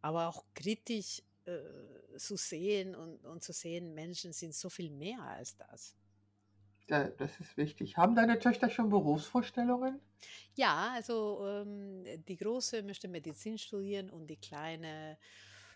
[0.00, 5.20] aber auch kritisch äh, zu sehen und, und zu sehen, Menschen sind so viel mehr
[5.20, 5.94] als das.
[6.86, 7.98] da, das ist wichtig.
[7.98, 10.00] Haben deine Töchter schon Berufsvorstellungen?
[10.54, 15.18] Ja, also ähm, die Große möchte Medizin studieren und die Kleine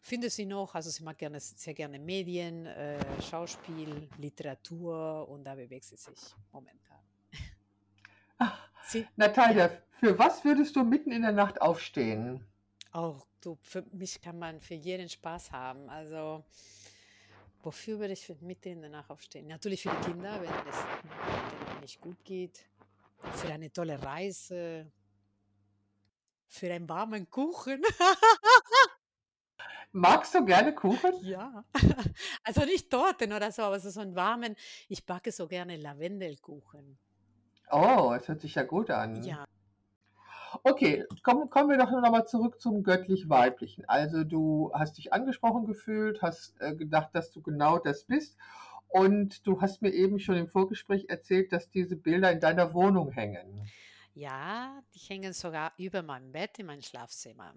[0.03, 5.55] findet sie noch, also sie mag gerne, sehr gerne Medien, äh, Schauspiel, Literatur und da
[5.55, 6.99] bewegt sie sich momentan.
[8.39, 12.45] Ach, Sie, ja, Natalia, für was würdest du mitten in der Nacht aufstehen?
[12.93, 15.89] auch du, für mich kann man für jeden Spaß haben.
[15.91, 16.43] Also
[17.63, 19.49] Wofür würde ich mitten in der Nacht aufstehen?
[19.49, 22.65] Natürlich für die Kinder, wenn es nicht gut geht.
[23.35, 24.91] Für eine tolle Reise.
[26.47, 27.83] Für einen warmen Kuchen.
[29.92, 31.12] Magst du gerne Kuchen?
[31.22, 31.64] Ja.
[32.44, 34.57] Also nicht Torten oder so, aber so so einen warmen.
[34.88, 36.98] Ich backe so gerne Lavendelkuchen.
[37.70, 39.22] Oh, es hört sich ja gut an.
[39.22, 39.44] Ja.
[40.62, 43.85] Okay, kommen, kommen wir doch noch mal zurück zum göttlich-weiblichen.
[43.87, 48.38] Also du hast dich angesprochen gefühlt, hast äh, gedacht, dass du genau das bist.
[48.88, 53.11] Und du hast mir eben schon im Vorgespräch erzählt, dass diese Bilder in deiner Wohnung
[53.11, 53.68] hängen.
[54.14, 57.55] Ja, die hängen sogar über meinem Bett in meinem Schlafzimmer.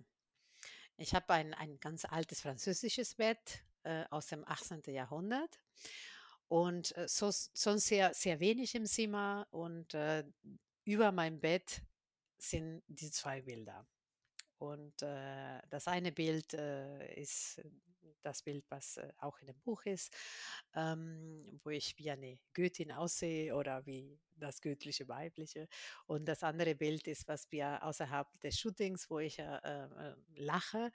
[1.02, 4.84] Ich habe ein, ein ganz altes französisches Bett äh, aus dem 18.
[4.94, 5.60] Jahrhundert
[6.48, 10.24] und äh, so, sonst sehr, sehr wenig im Zimmer und äh,
[10.86, 11.82] über meinem Bett
[12.38, 13.88] sind die zwei Bilder.
[14.62, 17.60] Und äh, das eine Bild äh, ist
[18.21, 20.15] das Bild, was äh, auch in dem Buch ist,
[20.76, 25.67] ähm, wo ich wie eine Göttin aussehe oder wie das göttliche Weibliche.
[26.06, 30.91] Und das andere Bild ist, was wir außerhalb des Shootings, wo ich äh, äh, lache.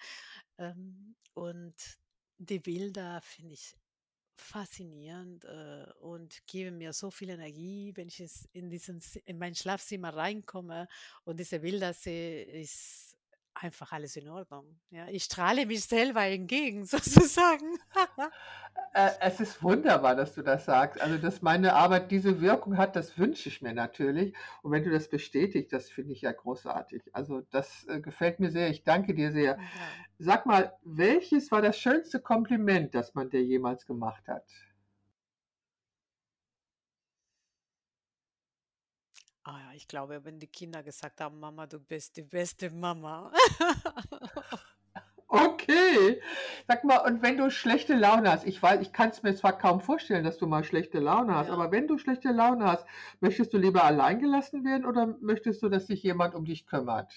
[0.59, 1.75] Ähm, und
[2.39, 3.77] die Bilder finde ich
[4.37, 10.15] faszinierend äh, und geben mir so viel Energie, wenn ich in, diesen, in mein Schlafzimmer
[10.15, 10.87] reinkomme
[11.25, 13.06] und diese Bilder sehe, ist
[13.61, 14.79] einfach alles in Ordnung.
[14.91, 17.79] Ja, ich strahle mich selber entgegen, sozusagen.
[18.93, 21.01] Äh, es ist wunderbar, dass du das sagst.
[21.01, 24.35] Also, dass meine Arbeit diese Wirkung hat, das wünsche ich mir natürlich.
[24.63, 27.03] Und wenn du das bestätigst, das finde ich ja großartig.
[27.13, 28.71] Also, das äh, gefällt mir sehr.
[28.71, 29.57] Ich danke dir sehr.
[29.57, 29.59] Ja.
[30.19, 34.45] Sag mal, welches war das schönste Kompliment, das man dir jemals gemacht hat?
[39.49, 43.33] Ah ja, ich glaube, wenn die Kinder gesagt haben: „Mama, du bist die beste Mama.“
[45.29, 46.21] Okay.
[46.69, 49.81] Sag mal, und wenn du schlechte Laune hast ich wei ich kann's mir zwar kaum
[49.81, 51.51] vorstellen, dass du mal schlechte Laune hast, Ja.
[51.51, 52.87] aber wenn du schlechte Laune hast,
[53.21, 57.13] möchtest du lieber allein gelassen werden oder möchtest du, dass sich jemand um dich kümmert?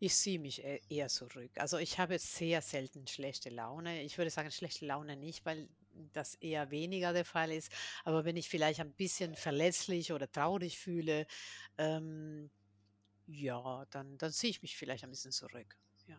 [0.00, 1.50] Ich ziehe mich e eher zurück.
[1.56, 4.02] Also, ich habe sehr selten schlechte Laune.
[4.02, 5.68] Ich würde sagen, schlechte Laune nicht, weil
[6.12, 7.72] das eher weniger der Fall ist.
[8.04, 11.26] Aber wenn ich vielleicht ein bisschen verletzlich oder traurig fühle,
[11.78, 12.50] ähm,
[13.26, 15.76] ja, dann dann ziehe ich mich vielleicht ein bisschen zurück.
[16.06, 16.18] Ja.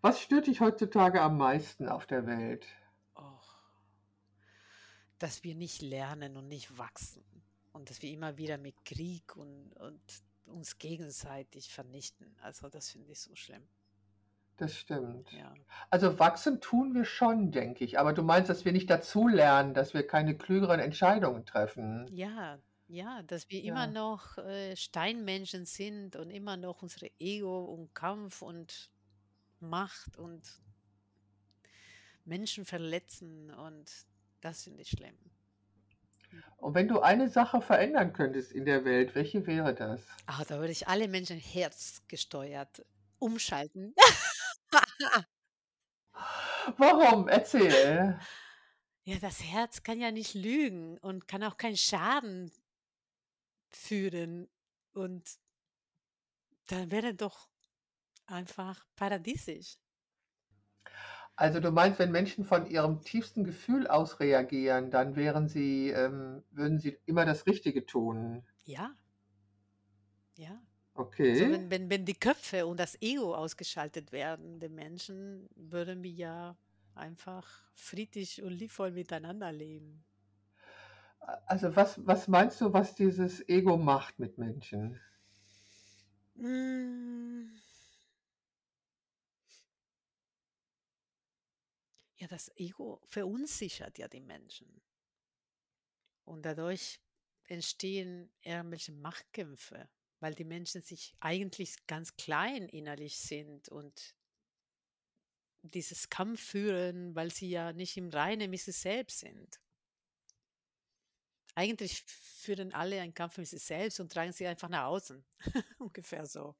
[0.00, 2.66] Was stört dich heutzutage am meisten auf der Welt?
[3.14, 3.58] Och,
[5.18, 7.24] dass wir nicht lernen und nicht wachsen
[7.72, 10.00] und dass wir immer wieder mit Krieg und und
[10.50, 12.36] uns gegenseitig vernichten.
[12.40, 13.66] Also, das finde ich so schlimm.
[14.60, 15.28] Das stimmt.
[15.30, 15.58] Ja.
[15.90, 19.94] Also, wachsen tun wir schon, denke ich, aber du meinst, dass wir nicht dazulernen, dass
[19.94, 22.12] wir keine klügeren Entscheidungen treffen?
[22.12, 23.86] Ja, ja, dass wir immer Ja.
[23.86, 28.90] noch, äh, Steinmenschen sind und immer noch unsere Ego und Kampf und
[29.60, 30.62] Macht und
[32.24, 34.06] Menschen verletzen und
[34.40, 35.18] das finde ich schlimm.
[36.30, 36.42] Hm.
[36.56, 40.20] Und wenn du eine Sache verändern könntest in der Welt, welche wäre das?
[40.26, 42.84] Ah, da würde ich alle Menschen herzgesteuert
[43.18, 43.94] umschalten.
[46.76, 47.28] Warum?
[47.28, 48.18] Erzähl.
[49.04, 52.52] Ja, das Herz kann ja nicht lügen und kann auch keinen Schaden
[53.70, 54.48] führen
[54.92, 55.38] und
[56.66, 57.48] dann wäre doch
[58.26, 59.78] einfach paradiesisch.
[61.36, 66.42] Also, du meinst, wenn Menschen von ihrem tiefsten Gefühl aus reagieren, dann wären sie ähm,
[66.50, 68.44] würden sie immer das Richtige tun?
[68.64, 68.94] Ja.
[70.36, 70.60] Ja.
[71.26, 71.50] Also, Okay.
[71.50, 76.58] wenn wenn wenn die Köpfe und das Ego ausgeschaltet werden der Menschen, würden wir ja
[76.94, 80.04] einfach friedlich und liebevoll miteinander leben.
[81.46, 85.00] Also, was was meinst du, was dieses Ego macht mit Menschen?
[86.36, 87.60] Hm.
[92.18, 94.80] Ja, das Ego verunsichert ja die Menschen.
[96.24, 96.98] Und dadurch
[97.44, 99.88] entstehen irgendwelche Machtkämpfe,
[100.20, 104.14] weil die Menschen sich eigentlich ganz klein innerlich sind und
[105.62, 109.58] dieses Kampf führen, weil sie ja nicht im Reinen mit sich selbst sind.
[111.54, 115.24] Eigentlich führen alle einen Kampf mit sich selbst und tragen sie einfach nach außen.
[115.78, 116.54] Ungefähr so.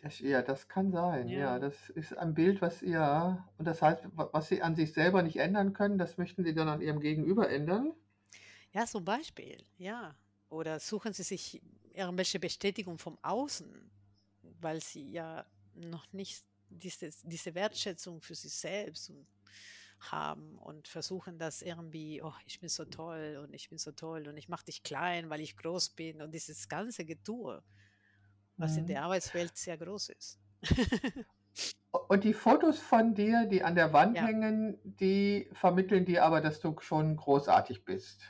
[0.00, 1.34] Das ja, das kann sein.
[1.34, 1.58] Ja, Ja.
[1.58, 5.22] das ist ein Bild, was ja und das heißt, wa was sie an sich selber
[5.22, 7.92] nicht ändern können, das möchten sie dann an ihrem Gegenüber ändern?
[8.72, 10.16] Ja, zum Beispiel, ja.
[10.48, 11.60] Oder suchen sie sich
[11.96, 13.92] irgendwelche Bestätigung vom Außen,
[14.42, 19.12] weil sie ja noch nicht dieses diese Wertschätzung für sich selbst
[20.00, 24.28] haben und versuchen das irgendwie: „Oh, ich bin so toll und ich bin so toll
[24.28, 27.64] und ich mache dich klein, weil ich groß bin“ und dieses ganze Getue,
[28.58, 28.88] was in Mhm.
[28.88, 30.40] der Arbeitswelt sehr groß ist.
[32.08, 34.22] Und die Fotos von dir, die an der Wand Ja.
[34.22, 38.22] hängen, die vermitteln dir aber, dass du schon großartig bist?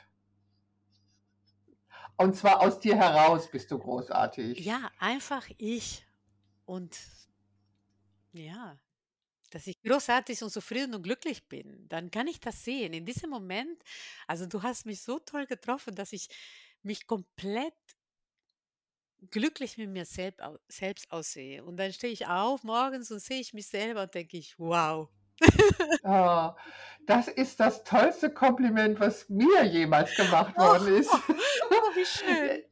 [2.17, 4.59] Und zwar aus dir heraus bist du großartig.
[4.59, 6.05] Ja, einfach ich
[6.65, 6.97] und
[8.33, 8.79] ja,
[9.51, 12.93] dass ich großartig und zufrieden und glücklich bin, dann kann ich das sehen.
[12.93, 13.83] In diesem Moment
[14.27, 16.29] also, du hast mich so toll getroffen, dass ich
[16.83, 17.75] mich komplett
[19.31, 21.63] glücklich mit mir selbst aussehe.
[21.63, 25.09] Und dann stehe ich auf morgens und sehe ich mich selber und denke ich: „Wow.“
[26.03, 26.55] Ah,
[27.05, 31.09] das ist das tollste Kompliment, was mir jemals gemacht Oh, worden ist.
[31.69, 32.63] oh, wie schön.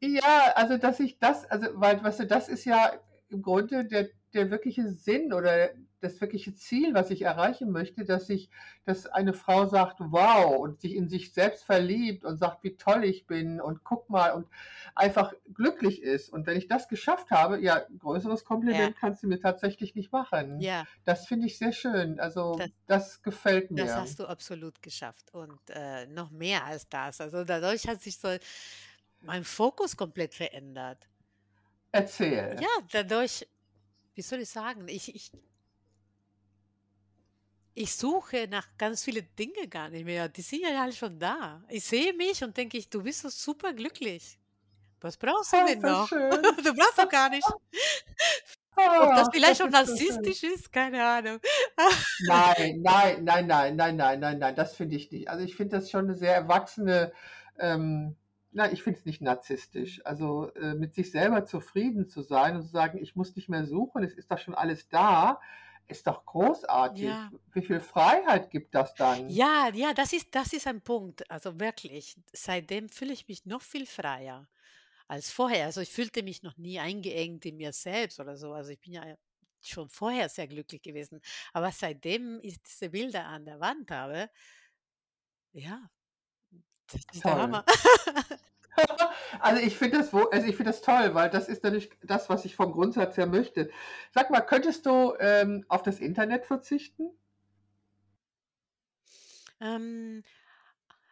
[0.00, 2.92] Ja, also, dass ich das also, weil weißt du, das ist ja
[3.28, 5.70] im Grunde der der wirkliche Sinn oder
[6.02, 8.50] das wirkliche Ziel, was ich erreichen möchte, dass ich
[8.84, 13.04] dass eine Frau sagt: „Wow“ und sich in sich selbst verliebt und sagt: „Wie toll
[13.04, 14.48] ich bin und guck mal“ und
[14.94, 16.30] einfach glücklich ist.
[16.30, 18.92] Und wenn ich das geschafft habe, ja, größeres Ja.
[18.92, 20.68] Kompliment kannst du mir tatsächlich nicht machen.
[20.68, 20.86] Ja.
[21.04, 22.20] Das finde ich sehr schön.
[22.20, 23.96] Also, Das das gefällt das mir.
[23.96, 27.20] hast du absolut geschafft und, äh, noch mehr als das.
[27.20, 28.36] Also, dadurch hat sich so
[29.20, 31.08] mein Fokus komplett verändert.
[31.92, 32.58] Erzähl.
[32.58, 33.46] Ja, dadurch
[34.14, 35.32] wie soll ich sagen, ich ich
[37.74, 40.28] ich suche nach ganz viele Dinge gar nicht mehr.
[40.28, 41.64] Die sind ja alle schon da.
[41.68, 44.38] Ich sehe mich und denke ich: „Du bist doch superglücklich.
[45.00, 46.08] Was brauchst du Ah, denn ist das noch?
[46.08, 46.48] schön.
[46.64, 47.56] Du brauchst doch gar nicht.“
[48.98, 50.34] Ob das Ach, vielleicht das auch ist so schön.
[50.36, 51.40] narzisstisch ist, keine Ahnung.
[52.18, 55.28] Nein, nein, nein, nein, nein, nein, nein, nein, das finde ich nicht.
[55.28, 57.12] Also, ich finde das schon 'ne sehr erwachsene,
[57.58, 58.16] ähm
[58.54, 60.04] nein, ich finde es nicht narzisstisch.
[60.04, 63.64] Also, äh, mit sich selber zufrieden zu sein und zu sagen: „Ich muss nicht mehr
[63.66, 65.40] suchen, es ist doch schon alles da.
[65.92, 67.04] Ist doch großartig.
[67.04, 67.30] Ja.
[67.52, 69.28] Wie viel Freiheit gibt das dann?
[69.28, 71.30] Ja, ja, das ist das ist ein Punkt.
[71.30, 74.48] Also wirklich, seitdem fühle ich mich noch viel freier
[75.06, 75.66] als vorher.
[75.66, 78.52] Also, ich fühlte mich noch nie eingeengt in mir selbst oder so.
[78.52, 79.04] Also, ich bin ja
[79.60, 81.20] schon vorher sehr glücklich gewesen.
[81.52, 84.30] Aber seitdem ich diese Bilder an der Wand habe
[85.52, 85.90] ja,
[86.86, 87.40] das ist der Toll.
[87.40, 87.64] Hammer.
[89.40, 92.44] Also, ich finde das also, ich finde das toll, weil das ist nämlich das, was
[92.44, 93.70] ich vom Grundsatz her möchte.
[94.12, 97.10] Sag mal, könntest du, ähm, auf das Internet verzichten?
[99.60, 100.22] Ähm,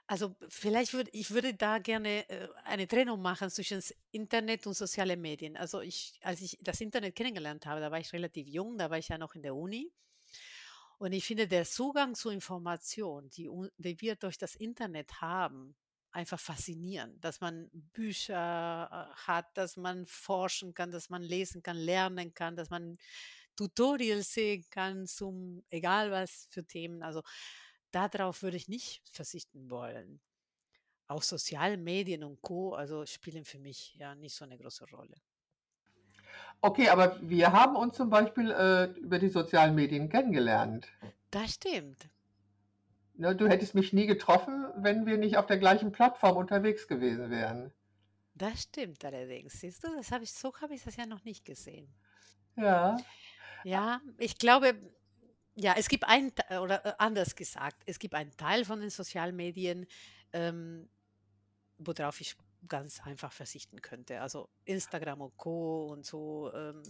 [0.07, 5.17] also, vielleicht würde ich würde da gerne, äh, eine Trennung machen zwischen Internet und soziale
[5.17, 5.57] Medien.
[5.57, 8.99] Also, ich als ich das Internet kennengelernt habe, da war ich relativ jung, da war
[8.99, 9.93] ich ja noch in der Uni.
[10.99, 13.49] Und ich finde, der Zugang zu Information, die
[13.79, 15.75] die wir durch das Internet haben,
[16.13, 21.77] einfach faszinierend, dass man Bücher, äh, hat, dass man forschen kann, dass man lesen kann,
[21.77, 22.99] lernen kann, dass man
[23.57, 27.03] Tutorials sehen kann zum egal was für Themen.
[27.03, 27.23] Also,
[27.93, 30.21] da drauf würde ich nicht verzichten wollen.
[31.09, 35.21] Auch soziale Medien und Co., also, spielen für mich ja nicht so 'ne große Rolle.
[36.63, 40.89] Okay, aber wir haben uns zum Beispiel, äh, über die sozialen Medien kennengelernt.
[41.33, 42.11] Das stimmt.
[43.21, 47.29] Ne, du hättest mich nie getroffen, wenn wir nicht auf der gleichen Plattform unterwegs gewesen
[47.29, 47.71] wären.
[48.35, 49.61] Das stimmt allerdings.
[49.61, 51.93] Siehst du, das habe ich so habe ich das ja noch nicht gesehen.
[52.57, 52.97] Ja.
[53.63, 54.75] Ja, ich glaube
[55.55, 58.89] ja, es gibt einen T oder, äh, anders gesagt, es gibt einen Teil von den
[58.89, 59.87] sozialen Medien,
[60.33, 60.89] ähm,
[61.77, 62.37] worauf ich
[62.69, 64.23] ganz einfach verzichten könnte.
[64.23, 65.89] Also, Instagram und Co.
[65.93, 66.83] und so, ähm,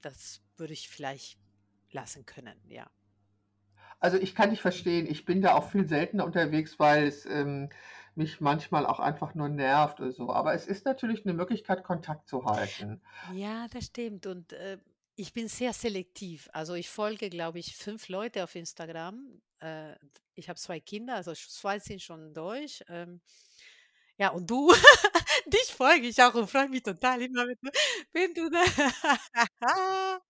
[0.00, 1.38] das würde ich vielleicht
[1.92, 2.90] lassen können, ja.
[4.00, 5.06] Also, ich kann dich verstehen.
[5.06, 7.70] Ich bin da auch viel seltener unterwegs, weil es, ähm,
[8.14, 10.30] mich manchmal auch einfach nur nervt oder so.
[10.32, 13.02] Aber es ist natürlich 'ne Möglichkeit, Kontakt zu halten.
[13.22, 14.78] Ja, das stimmt und, äh,
[15.18, 16.48] ich bin sehr selektiv.
[16.52, 19.40] Also, ich folge, glaube ich, 5 Leute auf Instagram.
[19.60, 19.94] Äh,
[20.34, 22.84] ich habe 2 Kinder, also, 2 sind schon durch.
[22.88, 23.22] Ähm,
[24.18, 24.72] ja, und du,
[25.46, 27.70] dich folge ich auch und freue mich total immer, wenn du
[28.12, 30.20] wenn du da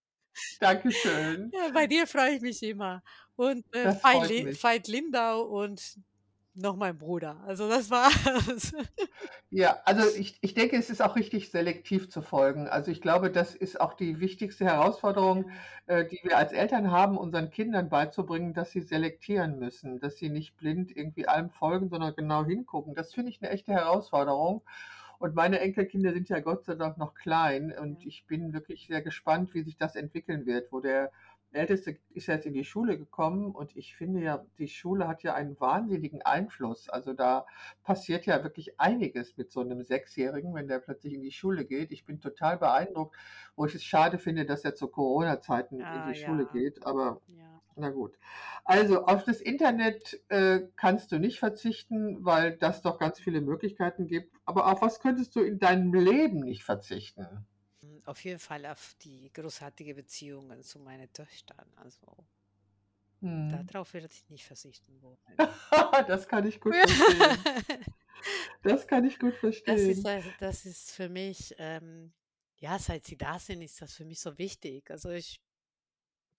[0.60, 1.52] Dankeschön.
[1.52, 3.02] Ja, bei dir freue ich mich immer.
[3.37, 4.49] Und, äh, Veit Li.
[4.62, 5.99] Veit Lindau und
[6.55, 7.43] noch mein Bruder.
[7.47, 8.72] Also, das war's.
[9.53, 12.66] Ja, also, ich ich denke, es ist auch richtig, selektiv zu folgen.
[12.66, 15.51] Also, ich glaube, das ist auch die wichtigste Herausforderung,
[15.87, 20.30] äh, die wir als Eltern haben, unseren Kindern beizubringen, dass sie selektieren müssen, dass sie
[20.30, 22.95] nicht blind irgendwie allem folgen, sondern genau hingucken.
[22.97, 24.62] Das finde ich 'ne echte Herausforderung.
[25.20, 29.03] Und meine Enkelkinder sind ja Gott sei Dank noch klein und ich bin wirklich sehr
[29.03, 31.12] gespannt, wie sich das entwickeln wird, wo der
[31.53, 35.34] Älteste ist jetzt in die Schule gekommen und ich finde ja, die Schule hat ja
[35.34, 36.88] einen wahnsinnigen Einfluss.
[36.88, 37.47] Also, da
[37.82, 41.92] passiert ja wirklich einiges mit so 'nem Sechsjährigen, wenn der plötzlich in die Schule geht.
[41.92, 43.16] Ich bin total beeindruckt,
[43.57, 46.47] wo ich es schade finde, dass er zu Corona-Zeiten in Ah, die Schule ja.
[46.47, 47.62] geht, aber Ja.
[47.76, 48.18] na gut.
[48.64, 54.07] Also, auf das Internet, äh, kannst du nicht verzichten, weil das doch ganz viele Möglichkeiten
[54.09, 54.34] gibt.
[54.47, 57.47] Aber auf was könntest du in deinem Leben nicht verzichten?
[58.07, 61.72] Hm, auf jeden Fall auf die großartige Beziehungen zu meinen Töchtern.
[61.76, 62.26] Also
[63.48, 63.64] da Mhm.
[63.64, 65.18] drauf würde ich nicht verzichten wollen.
[66.09, 67.46] Das kann ich gut verstehen.
[68.62, 70.09] Das kann ich gut Das ist verstehen.
[70.38, 72.12] das ist für mich, ähm
[72.59, 74.90] ja, seit sie da sind, ist das für mich so wichtig.
[74.90, 75.40] Also, ich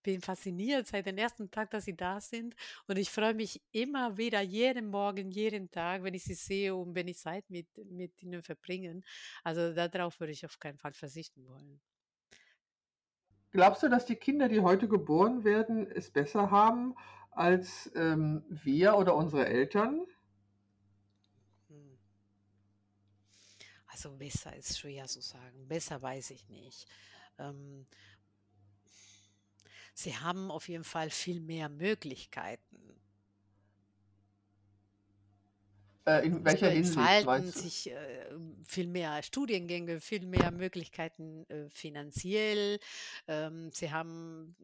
[0.07, 2.55] bin fasziniert seit den ersten Tag, dass sie da sind
[2.87, 6.95] und ich freue mich immer wieder jeden Morgen, jeden Tag, wenn ich sie sehe und
[6.95, 9.03] wenn ich Zeit mit mit ihnen verbringen.
[9.43, 11.81] Also, da drauf würde ich auf keinen Fall verzichten wollen.
[13.51, 16.95] Glaubst du, dass die Kinder, die heute geboren werden, es besser haben
[17.31, 20.05] als, ähm, wir oder unsere Eltern?
[21.67, 21.97] Hm.
[23.87, 25.67] Also, besser ist schwer zu sagen.
[25.67, 26.87] Besser weiß ich nicht.
[27.39, 27.85] Ähm
[29.97, 33.01] sie haben auf jeden Fall viel mehr Möglichkeiten.
[36.05, 37.41] Äh, in welcher Hinsicht du?
[37.51, 38.29] sich, äh,
[38.65, 42.79] viel mehr Studiengänge, viel mehr Möglichkeiten, äh, finanziell.
[43.27, 44.55] Ähm, sie haben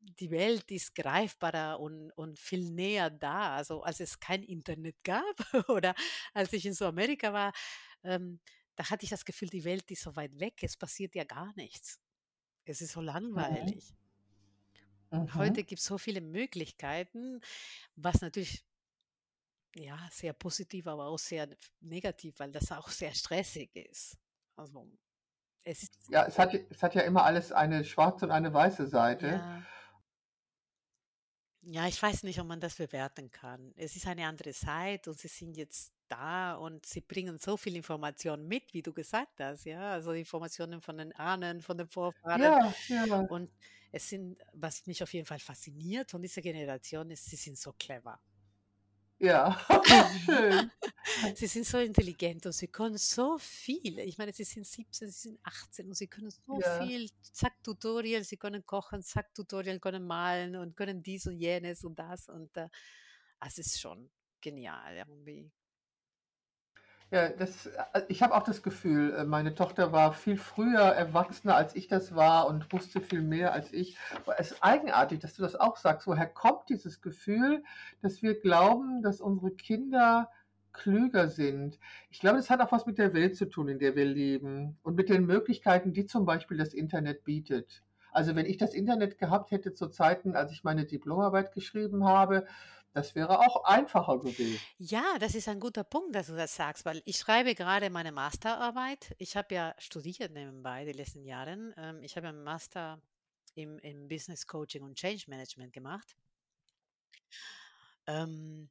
[0.00, 3.56] die Welt ist greifbarer und und viel näher da.
[3.56, 5.24] Also, als es kein Internet gab
[5.68, 5.94] oder
[6.34, 7.52] als ich in Südamerika war,
[8.04, 8.40] ähm,
[8.76, 10.54] da hatte ich das Gefühl, die Welt ist so weit weg.
[10.62, 11.98] Es passiert ja gar nichts.
[12.64, 13.00] Es ist so
[13.34, 13.80] Mhm.
[13.80, 13.94] langweilig.
[15.16, 15.34] Und Mhm.
[15.36, 17.40] heute gibt's so viele Möglichkeiten,
[17.96, 18.64] was natürlich
[19.74, 21.48] ja, sehr positiv, aber auch sehr
[21.80, 24.18] negativ, weil das auch sehr stressig ist.
[24.56, 24.90] Also,
[25.64, 28.86] es ist Ja, es hat es hat ja immer alles eine schwarze und eine weiße
[28.86, 29.46] Seite.
[29.50, 29.66] Ja.
[31.62, 33.72] Ja, ich weiß nicht, ob man das bewerten kann.
[33.76, 37.76] Es ist eine andere Zeit und sie sind jetzt da und sie bringen so viel
[37.76, 42.54] Information mit, wie du gesagt hast, ja, also Informationen von den Ahnen, von den Vorfahren.
[42.54, 43.28] Ja, ja.
[43.28, 43.50] Und
[43.92, 47.72] es sind was mich auf jeden Fall fasziniert von dieser Generation ist, sie sind so
[47.72, 48.20] clever.
[49.18, 49.60] Ja,
[50.24, 50.70] schön.
[51.36, 53.98] Sie sind so intelligent und sie können so viel.
[54.00, 56.78] Ich meine, sie sind 17, sie sind 18 und sie können so Ja.
[56.78, 57.10] viel.
[57.22, 61.98] Zack, Tutorial, sie können kochen, zack, Tutorial, können malen und können dies und jenes und
[61.98, 62.28] das.
[62.28, 62.68] Und äh,
[63.40, 64.10] es ist schon
[64.40, 65.50] genial irgendwie.
[67.12, 71.56] Ja, das äh, ich habe auch das Gefühl, äh, meine Tochter war viel früher erwachsener,
[71.56, 73.96] als ich das war und wusste viel mehr als ich.
[74.14, 76.06] Aber es ist eigenartig, dass du das auch sagst.
[76.06, 77.64] Woher kommt dieses Gefühl,
[78.00, 80.30] dass wir glauben, dass unsere Kinder
[80.72, 81.80] klüger sind?
[82.10, 84.78] Ich glaube, das hat auch was mit der Welt zu tun, in der wir leben
[84.82, 87.82] und mit den Möglichkeiten, die zum Beispiel das Internet bietet.
[88.12, 92.46] Also wenn ich das Internet gehabt hätte zu Zeiten, als ich meine Diplomarbeit geschrieben habe,
[92.92, 94.60] das wäre auch einfacher gewesen.
[94.78, 98.12] Ja, das ist ein guter Punkt, dass du das sagst, weil ich schreibe gerade meine
[98.12, 99.14] Masterarbeit.
[99.18, 101.74] Ich habe ja studiert nebenbei die letzten Jahre.
[101.76, 103.00] Ähm, ich habe einen Master
[103.54, 106.16] im, im Business Coaching und Change Management gemacht.
[108.06, 108.70] Ähm,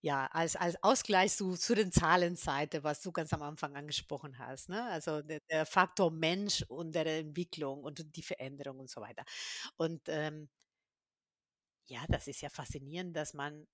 [0.00, 4.68] ja, als, als Ausgleich zu, zu den Zahlenseite, was du ganz am Anfang angesprochen hast.
[4.68, 4.82] Ne?
[4.84, 9.24] Also der, der Faktor Mensch und der Entwicklung und die Veränderung und so weiter.
[9.76, 10.48] Und ähm,
[11.88, 13.66] ja, das ist ja faszinierend, dass man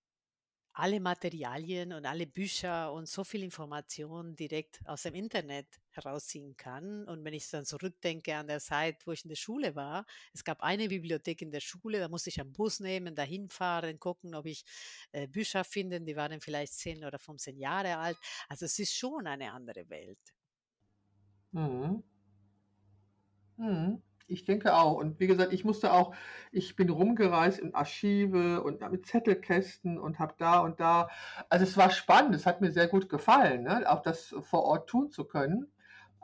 [0.76, 7.04] alle Materialien und alle Bücher und so viel Information direkt aus dem Internet herausziehen kann.
[7.04, 10.42] Und wenn ich dann zurückdenke an der Zeit, wo ich in der Schule war, es
[10.42, 14.34] gab eine Bibliothek in der Schule, da musste ich einen Bus nehmen, dahin fahren, gucken,
[14.34, 14.64] ob ich
[15.12, 18.18] äh, Bücher finde, die waren vielleicht 10 oder 15 Jahre alt.
[18.48, 20.34] Also es ist schon eine andere Welt.
[21.52, 22.02] Mhm.
[23.58, 24.02] Mhm.
[24.26, 24.94] Ich denke auch.
[24.94, 26.14] Und wie gesagt, ich musste auch,
[26.50, 31.08] ich bin rumgereist in Archive und mit Zettelkästen und habe da und da.
[31.50, 33.90] Also es war spannend, es hat mir sehr gut gefallen, ne?
[33.90, 35.70] auch das vor Ort tun zu können.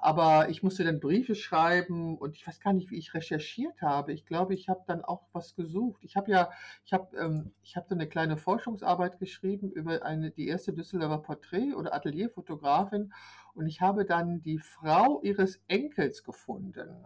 [0.02, 4.14] Aber ich musste dann Briefe schreiben und ich weiß gar nicht, wie ich recherchiert habe.
[4.14, 6.02] Ich glaube, ich habe dann auch was gesucht.
[6.02, 6.50] Ich habe ja,
[6.86, 11.18] ich habe, ähm, ich habe so eine kleine Forschungsarbeit geschrieben über eine, die erste Düsseldorfer
[11.18, 13.12] Porträt- oder Atelierfotografin
[13.52, 17.04] und ich habe dann die Frau ihres Enkels gefunden.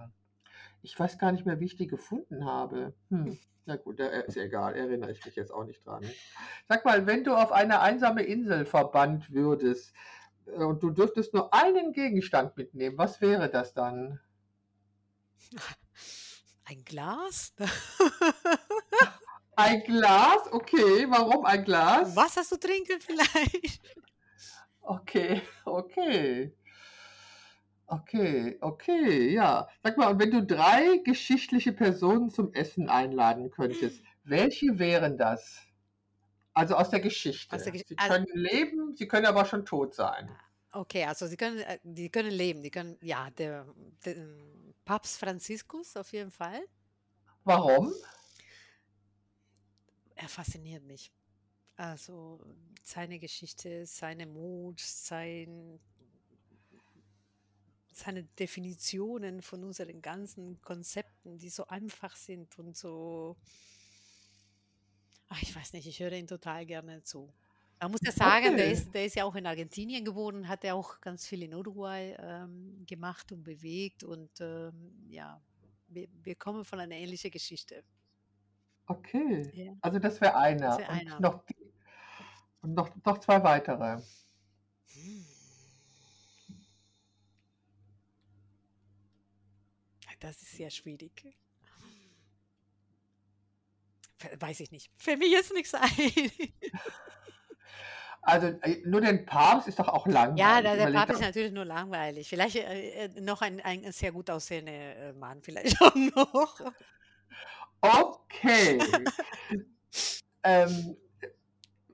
[0.85, 2.93] Ich weiß gar nicht mehr, wie ich die gefunden habe.
[3.09, 3.39] Hm.
[3.66, 6.05] Na gut, da ist egal, erinnere ich mich jetzt auch nicht dran.
[6.68, 9.95] Sag mal, wenn du auf eine einsame Insel verbannt würdest
[10.47, 14.20] äh, und du dürftest nur einen Gegenstand mitnehmen, was wäre das dann?
[16.66, 17.55] Ein Glas?
[19.57, 20.51] Ein Glas?
[20.51, 22.16] Okay, warum ein Glas?
[22.16, 23.82] Wasser zu trinken vielleicht?
[24.80, 26.57] Okay, okay.
[27.95, 29.68] Okay, okay, ja.
[29.82, 35.59] Sag mal, und wenn du drei geschichtliche Personen zum Essen einladen könntest, welche wären das?
[36.55, 37.57] Also aus der Aus der Geschichte.
[37.72, 40.30] Gesch Sie also können leben, sie können aber schon tot sein.
[40.72, 43.66] Okay, also sie können, äh, die können leben, die können, ja, der,
[44.05, 46.64] der ähm, Papst Franziskus auf jeden Fall.
[47.45, 47.92] Warum?
[50.16, 51.12] Er fasziniert mich.
[51.76, 52.40] Also
[52.82, 55.80] seine Geschichte, seine Mut, sein,
[57.97, 63.36] seine Definitionen von unseren ganzen Konzepten, die so einfach sind und so,
[65.28, 67.32] ach, ich weiß nicht, ich höre ihn total gerne zu.
[67.80, 70.64] Man muss ja sagen, der Okay, ist, der ist ja auch in Argentinien geboren, hat
[70.64, 75.40] ja auch ganz viel in Uruguay ähm, gemacht und bewegt und ähm, ja,
[75.88, 77.84] wir, wir kommen von einer ähnlichen Geschichte.
[78.86, 79.53] okay.
[79.53, 80.76] Ja, Also das wäre das einer.
[80.78, 81.20] wäre Und einer.
[81.20, 81.57] noch, die-
[82.62, 84.01] und noch, noch zwei weitere.
[84.95, 85.24] Hm,
[90.25, 91.37] Das ist sehr schwierig.
[94.39, 94.91] Weiß ich nicht.
[94.97, 95.91] Fällt mir jetzt nichts ein.
[98.27, 100.62] Also äh, nur den Papst ist doch auch Ja, langweilig.
[100.62, 102.27] der, der Überleg Papst ist natürlich nur langweilig.
[102.27, 106.61] Vielleicht äh, äh, noch ein, ein sehr gut aussehender äh, Mann, vielleicht auch noch.
[107.83, 108.79] Okay.
[110.47, 110.97] Ähm,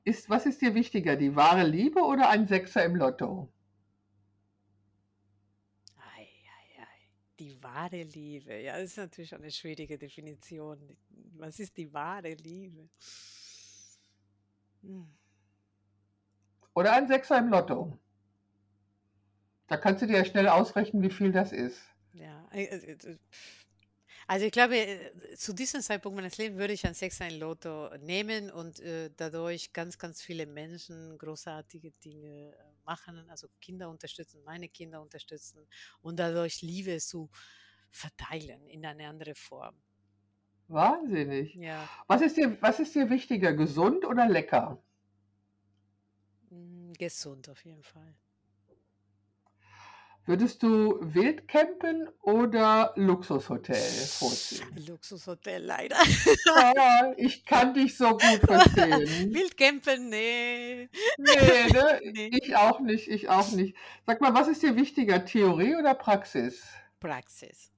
[0.02, 3.52] ist, was ist dir wichtiger, die wahre Liebe oder ein Sechser im Lotto?
[7.40, 8.60] Die wahre Liebe.
[8.60, 10.78] Ja, das ist natürlich eine schwierige Definition.
[11.38, 12.90] Was ist die wahre Liebe?
[14.82, 15.08] Hm.
[16.74, 17.98] Oder ein Sechser im Lotto?
[19.68, 21.80] Da kannst du dir ja schnell ausrechnen, wie viel das ist.
[22.12, 23.16] Ja, äh, äh, äh,
[24.30, 28.50] also ich glaube, zu diesem Zeitpunkt meines Lebens würde ich ein Sechser in Lotto nehmen
[28.50, 32.54] und äh, dadurch ganz, ganz viele Menschen großartige Dinge äh,
[32.84, 35.66] machen, also Kinder unterstützen, meine Kinder unterstützen
[36.00, 37.28] und dadurch Liebe zu
[37.90, 39.82] verteilen in eine andere Form.
[40.68, 41.60] Wahnsinnig.
[41.60, 44.82] Ja, Was ist dir, was ist dir wichtiger, gesund oder lecker?
[46.50, 48.14] mm, gesund auf jeden Fall.
[50.30, 54.86] Würdest du Wildcampen oder Luxushotel vorziehen?
[54.86, 55.96] Luxushotel leider.
[56.54, 59.34] Ah, ich kann dich so gut verstehen.
[59.34, 60.88] Wildcampen, ne.
[61.18, 62.00] Ne, ne?
[62.12, 62.28] Ne.
[62.28, 63.76] Ich auch nicht, ich auch nicht.
[64.06, 66.62] Sag mal, was ist dir wichtiger, Theorie oder Praxis?
[67.00, 67.72] Praxis.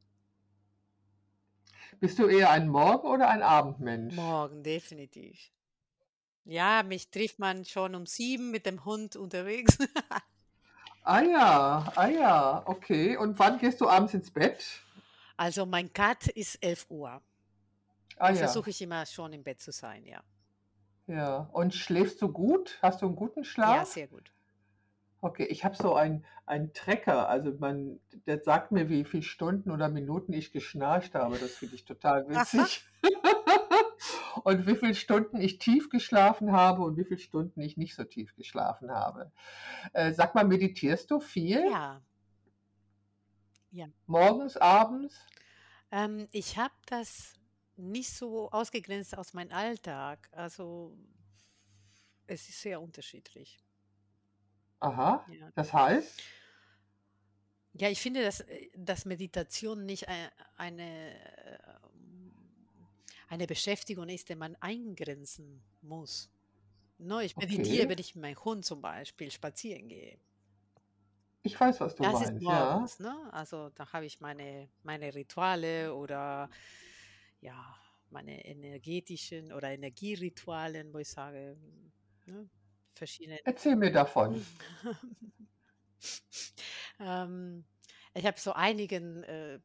[2.00, 4.14] Bist du eher ein Morgen oder ein Abendmensch?
[4.14, 5.38] Morgen, definitiv.
[6.44, 9.78] Ja, mich trifft man schon um 7 mit dem Hund unterwegs.
[11.04, 13.16] Ah ja, ah ja, okay.
[13.16, 14.86] Und wann gehst du abends ins Bett?
[15.38, 17.22] Also, mein Cut ist 11:00.
[18.18, 18.62] Ah Da ja.
[18.62, 20.22] versuche ich immer schon im Bett zu sein, ja.
[21.08, 21.48] Ja.
[21.52, 22.78] Und schläfst du gut?
[22.82, 23.86] Hast du 'n guten Ja, Schlaf?
[23.86, 24.32] sehr gut.
[25.24, 29.70] Okay, ich habe so einen einen Tracker, also man der sagt mir, wie viel Stunden
[29.70, 31.38] oder Minuten ich geschnarcht habe.
[31.38, 32.88] Das finde ich total witzig.
[34.44, 38.04] Und wie viel Stunden ich tief geschlafen habe und wie viel Stunden ich nicht so
[38.04, 39.32] tief geschlafen habe.
[39.92, 41.64] Äh, sag mal, meditierst du viel?
[41.70, 42.02] Ja.
[43.70, 43.88] Ja.
[44.06, 45.26] Morgens, abends?
[45.90, 47.34] Ähm, ich habe das
[47.76, 50.28] nicht so ausgegrenzt aus meinen Alltag.
[50.32, 50.96] Also
[52.26, 53.58] es ist sehr unterschiedlich.
[54.80, 55.50] Aha, Ja.
[55.54, 56.22] das heißt?
[57.74, 61.81] Ja, ich finde, dass äh, dass Meditation nicht ei eine, ähm
[63.32, 66.30] eine Beschäftigung ist, die man eingrenzen muss.
[66.98, 67.90] Ne, ich meditiere, Okay.
[67.90, 70.20] wenn ich mit meinem Hund zum Beispiel spazieren gehe.
[71.42, 72.82] Ich weiß, was du Das ist meinst, ja.
[72.82, 73.30] morgens, ne?
[73.32, 76.50] Also, da habe ich meine meine Rituale oder
[77.40, 77.76] ja,
[78.10, 81.56] meine energetischen oder Energieritualen, wo ich sage,
[82.26, 82.50] ne,
[82.94, 84.44] verschiedene Erzähl mir davon.
[86.98, 87.64] Ähm,
[88.14, 89.60] ich habe so einigen, äh,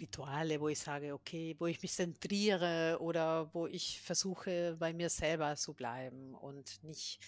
[0.00, 5.10] Rituale, wo ich sage, okay, wo ich mich zentriere oder wo ich versuche, bei mir
[5.10, 7.20] selber zu bleiben und nicht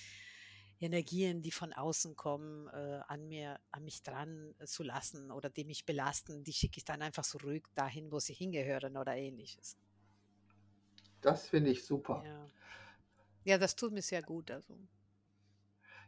[0.80, 5.64] Energien, die von außen kommen, äh, an mir an mich dran zu lassen oder die
[5.64, 9.76] mich belasten, die schicke ich dann einfach zurück dahin, wo sie hingehören oder Ähnliches.
[11.20, 12.24] Das finde ich super.
[12.24, 12.50] Ja.
[13.44, 14.78] Ja, das tut mir sehr gut, also.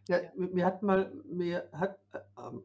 [0.08, 0.30] Ja, Ja.
[0.34, 2.64] mi mir hat mal mir hat, äh, ähm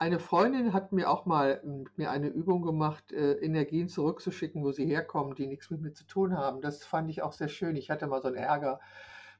[0.00, 4.72] eine Freundin hat mir auch mal mit mir eine Übung gemacht, äh, Energien zurückzuschicken, wo
[4.72, 6.62] sie herkommen, die nix mit mir zu tun haben.
[6.62, 7.76] Das fand ich auch sehr schön.
[7.76, 8.80] Ich hatte mal so 'n Ärger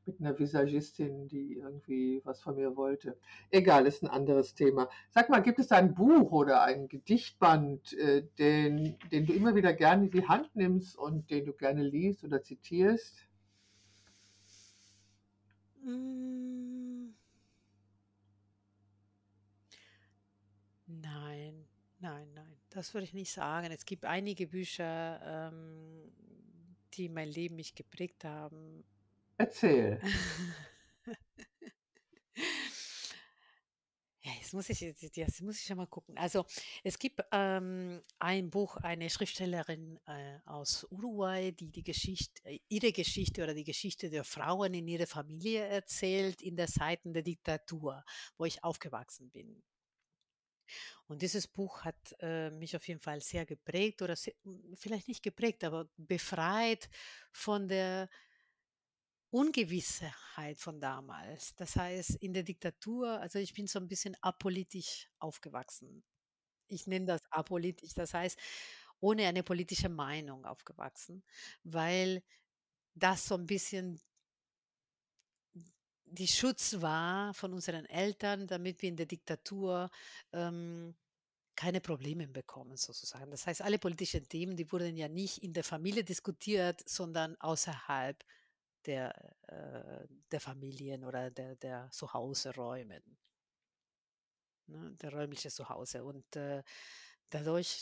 [0.07, 3.19] mit 'ner Visagistin, die irgendwie was von mir wollte.
[3.51, 4.89] Egal, ist 'n anderes Thema.
[5.11, 9.73] Sag mal, gibt es ein Buch oder ein Gedichtband, äh, den den du immer wieder
[9.75, 13.27] gerne in die Hand nimmst und den du gerne liest oder zitierst?
[15.85, 16.90] Hm.
[20.91, 21.67] Nein,
[22.01, 23.71] nein, nein, das würde ich nicht sagen.
[23.71, 25.21] Es gibt einige Bücher,
[25.53, 26.13] ähm,
[26.95, 28.85] die mein Leben mich geprägt haben.
[29.37, 30.01] Erzähl.
[34.23, 36.19] Ja, jetzt muss ich jetzt muss ich ja mal gucken.
[36.19, 36.45] Also,
[36.85, 42.93] es gibt, ähm, ein Buch, eine Schriftstellerin, äh, aus Uruguay, die die Geschicht äh, ihre
[42.93, 48.05] Geschichte oder die Geschichte der Frauen in ihrer Familie erzählt in der Zeiten der Diktatur,
[48.37, 49.63] wo ich aufgewachsen bin.
[51.09, 55.09] Und dieses Buch hat, äh, mich auf jeden Fall sehr geprägt oder se hm, vielleicht
[55.09, 56.89] nicht geprägt, aber befreit
[57.33, 58.09] von der
[59.33, 61.55] Ungewissheit von damals.
[61.55, 66.03] Das heißt, in der Diktatur also, ich bin so 'n bisschen apolitisch aufgewachsen.
[66.69, 68.39] Ich nenne das apolitisch, das heißt,
[69.01, 71.25] ohne eine politische Meinung aufgewachsen,
[71.65, 72.23] weil
[72.95, 74.01] das so 'n bisschen
[76.11, 79.91] die Schutz war von unseren Eltern, damit wir in der Diktatur,
[80.33, 80.95] ähm,
[81.57, 83.31] keine Probleme bekommen sozusagen.
[83.31, 88.25] Das heißt, alle politischen Themen, die wurden ja nicht in der Familie diskutiert, sondern außerhalb
[88.87, 89.15] der
[89.49, 93.03] äh, der Familien oder der der Zuhause-Räumen.
[94.69, 96.05] Ne, der räumliche Zuhause.
[96.05, 96.63] Und, äh,
[97.31, 97.81] dadurch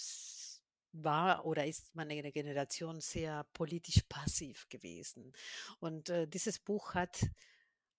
[0.93, 5.33] war oder ist meine Generation sehr politisch passiv gewesen.
[5.81, 7.20] Und, äh, dieses Buch hat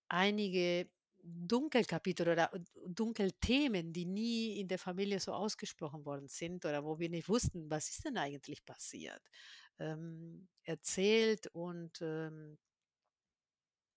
[0.10, 0.90] einige
[1.24, 2.52] Dunkelkapitel oder
[2.88, 7.70] Dunkelthemen, die nie in der Familie so ausgesprochen worden sind oder wo wir nicht wussten:
[7.70, 9.22] „Was ist denn eigentlich passiert?“
[9.80, 12.58] Ähm, erzählt und, ähm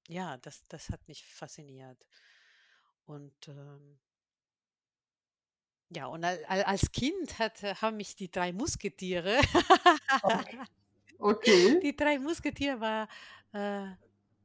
[0.09, 2.07] ja, das das hat mich fasziniert.
[3.07, 3.99] Und, ähm
[5.91, 9.39] ja, und al al als Kind hat haben mich die 3 Musketiere
[10.25, 10.59] Okay.
[11.21, 11.83] Okay.
[11.83, 13.09] Die 3 Musketiere war
[13.53, 13.93] äh,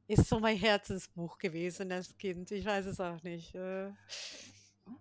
[0.07, 2.51] ist so mein Herzensbuch gewesen als Kind.
[2.51, 3.91] Ich weiß es auch nicht, äh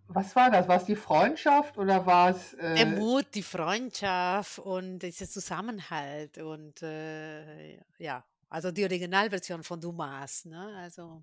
[0.09, 0.67] Was war das?
[0.69, 7.77] War's die Freundschaft oder war's, Der äh Mut, die Freundschaft und dieser Zusammenhalt und, äh,
[7.99, 10.77] ja, also die Originalversion von Dumas, ne?
[10.77, 11.23] Also,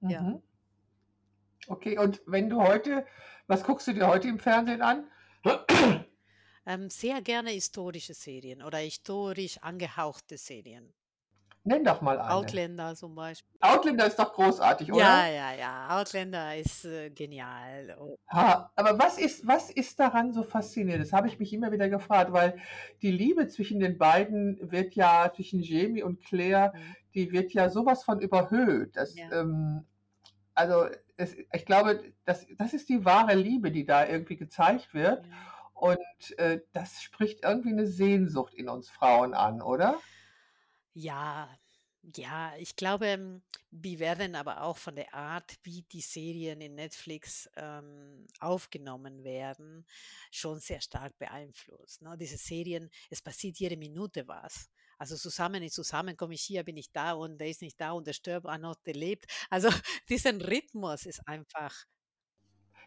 [0.00, 0.22] ja.
[0.22, 0.42] Mhm.
[1.68, 3.06] Okay, und wenn du heute
[3.50, 5.10] was guckst du dir heute im Fernsehen an?
[6.64, 10.94] Ähm, sehr gerne historische Serien oder historisch angehauchte Serien.
[11.70, 12.58] Nenn doch mal eine.
[12.68, 13.60] Outlander zum Beispiel.
[13.60, 15.28] Outlander ist doch großartig, Ja, oder?
[15.28, 17.96] ja, ja, Outlander ist, äh, genial.
[18.00, 21.02] O Ha, aber was ist was ist daran so faszinierend?
[21.04, 22.58] Das habe ich mich immer wieder gefragt, weil
[23.02, 26.94] die Liebe zwischen den beiden wird ja zwischen Jamie und Claire, Mhm.
[27.14, 28.96] die wird ja so was von überhöht.
[28.96, 29.30] Das, Ja.
[29.30, 29.86] ähm
[30.54, 35.28] also, es ich glaube, das das ist die wahre Liebe, die da irgendwie gezeigt wird
[35.28, 35.50] Ja.
[35.74, 35.98] und,
[36.38, 40.02] äh, das spricht irgendwie 'ne Sehnsucht in uns Frauen an, oder?
[40.02, 40.19] Ja,
[40.94, 46.74] ja, ich glaube, hm, wir werden aber auch von der Art, wie die Serien in
[46.74, 49.86] Netflix, ähm, aufgenommen werden,
[50.30, 52.16] schon sehr stark beeinflusst, ne?
[52.18, 54.70] Diese Serien, es passiert jede Minute was.
[54.98, 57.92] Also, zusammen ist zusammen, komme ich hier, bin ich da und der ist nicht da
[57.92, 59.26] und der stirbt, ah noch, der lebt.
[59.50, 59.68] Also,
[60.08, 61.74] diesen Rhythmus ist einfach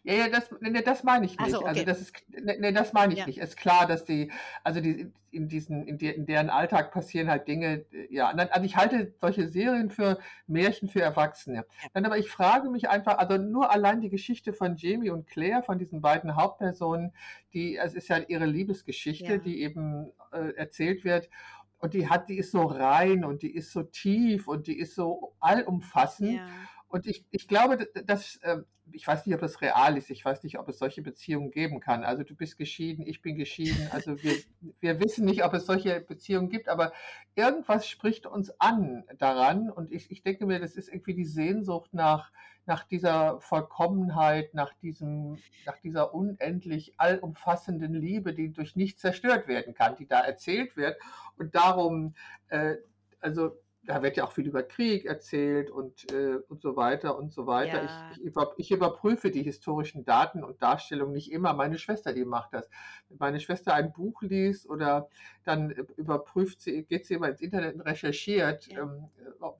[0.06, 1.66] Ja, ja, das ne, ne, das meine ich Ach so, nicht.
[1.66, 1.86] Also, okay.
[1.86, 3.26] das ist ne, ne, das meine ich Ja.
[3.26, 3.38] nicht.
[3.38, 4.32] Ist klar, dass die
[4.66, 8.28] also, die in diesen in de in deren Alltag passieren halt Dinge, äh, ja.
[8.30, 11.66] Also, ich halte solche Serien für Märchen für Erwachsene.
[11.82, 11.90] Ja.
[11.94, 15.64] Nein, aber ich frage mich einfach also, nur allein die Geschichte von Jamie und Claire,
[15.64, 17.14] von diesen beiden Hauptpersonen,
[17.54, 19.40] die es ist ja ihre Liebesgeschichte, Ja.
[19.40, 21.30] die eben, äh, erzählt wird
[21.78, 24.96] und die hat die ist so rein und die ist so tief und die ist
[24.96, 26.68] so allumfassend Ja.
[26.90, 30.10] und ich ich glaube, dass, ähm ich weiß nicht, ob das real ist.
[30.10, 32.04] Ich weiß nicht, ob es solche Beziehungen geben kann.
[32.04, 33.88] Also, du bist geschieden, ich bin geschieden.
[33.92, 34.36] Also, wir
[34.80, 36.92] wir wissen nicht, ob es solche Beziehungen gibt, aber
[37.36, 41.94] irgendwas spricht uns an daran und ich ich denke mir, das ist irgendwie die Sehnsucht
[41.94, 42.32] nach
[42.66, 49.74] nach dieser Vollkommenheit, nach diesem nach dieser unendlich allumfassenden Liebe, die durch nichts zerstört werden
[49.74, 50.98] kann, die da erzählt wird
[51.38, 52.16] und darum,
[52.50, 52.76] äh
[53.24, 57.32] also, da wird ja auch viel über Krieg erzählt und, äh und so weiter und
[57.34, 57.84] so weiter.
[57.84, 58.10] Ich Ja.
[58.10, 61.54] ich über ich überprüfe die historischen Daten und Darstellungen nicht immer.
[61.54, 62.70] Meine Schwester, die macht das.
[63.10, 65.10] Wenn meine Schwester ein Buch liest oder
[65.44, 68.80] dann üb überprüft sie geht sie immer ins Internet und recherchiert, Ja.
[68.82, 69.10] ähm,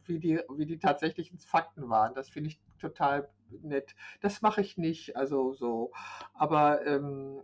[0.06, 2.14] wie die wie die tatsächlichen Fakten waren.
[2.16, 3.96] Das finde ich total nett.
[4.22, 5.92] Das mache ich nicht, also so.
[6.34, 7.44] Aber, ähm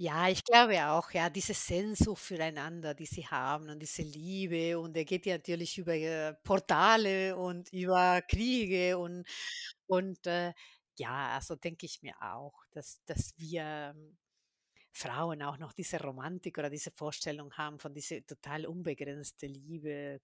[0.00, 4.92] Ja, ich glaube auch, ja, diese Sehnsucht füreinander, die sie haben und diese Liebe und
[4.96, 9.24] der geht ja natürlich über, äh, Portale und über Kriege und
[9.86, 10.52] und, äh,
[10.98, 13.94] ja, also, denke ich mir auch, dass dass wir
[14.92, 20.20] Frauen auch noch diese Romantik oder diese Vorstellung haben von diese total unbegrenzte Liebe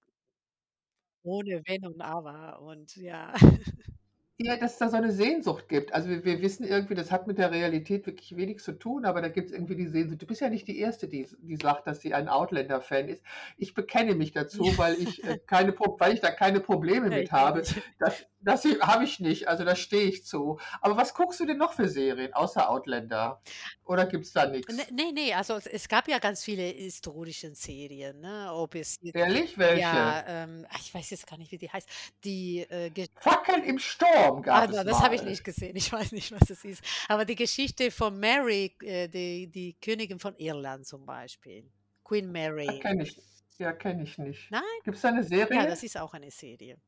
[1.25, 3.33] ohne Wenn und Aber und ja.
[4.43, 5.93] Ja, dass da so 'ne Sehnsucht gibt.
[5.93, 9.21] Also, wir wir wissen irgendwie, das hat mit der Realität wirklich wenig zu tun, aber
[9.21, 10.23] da gibt's irgendwie die Sehnsucht.
[10.23, 13.23] Du bist ja nicht die Erste, die die sagt, dass sie ein Outlander-Fan ist.
[13.59, 17.31] Ich bekenne mich dazu, weil ich, äh, keine Pro weil ich da keine Probleme mit
[17.33, 17.67] habe.
[17.99, 18.27] nicht.
[18.43, 20.59] Das das habe ich nicht, also, da stehe ich zu.
[20.81, 23.43] Aber was guckst du denn noch für Serien außer Outlander?
[23.85, 28.21] Oder gibt's da Ne, ne, ne, also, es es gab ja ganz viele historischen Serien,
[28.21, 28.51] ne?
[28.53, 30.21] Ob es jetzt Ehrlich, welche?
[30.21, 31.89] ja, ähm, ah, ich weiß jetzt gar nicht, wie die heißt.
[32.25, 35.77] Die, äh, Fackeln im Sturm Ah, gab na, es das habe ich nicht gesehen.
[35.77, 36.83] Ich weiß nicht, was es ist.
[37.09, 41.71] Aber die Geschichte von Mary, äh, die die Königin von Irland zum Beispiel,
[42.03, 42.33] Queen
[42.67, 42.81] Ah, Mary.
[42.81, 43.17] kenne ich
[43.59, 44.53] ja, kenne ich nicht.
[44.53, 44.63] Nein?
[44.83, 45.67] Gibt's da 'ne Ja, Serie?
[45.67, 46.81] das ist auch eine Serie.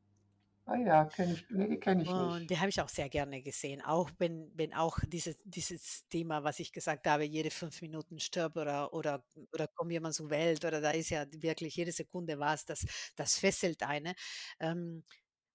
[0.67, 2.49] Ah ja, kenne ich ne, die kenne ich Und nicht.
[2.49, 6.59] die habe ich auch sehr gerne gesehen, auch wenn wenn auch dieses dieses Thema, was
[6.59, 10.81] ich gesagt habe, jede 5 Minuten stirbt oder oder oder kommt jemand zur Welt oder
[10.81, 12.85] da ist ja wirklich jede Sekunde was, das
[13.15, 14.13] das fesselt einen.
[14.59, 15.03] Ähm,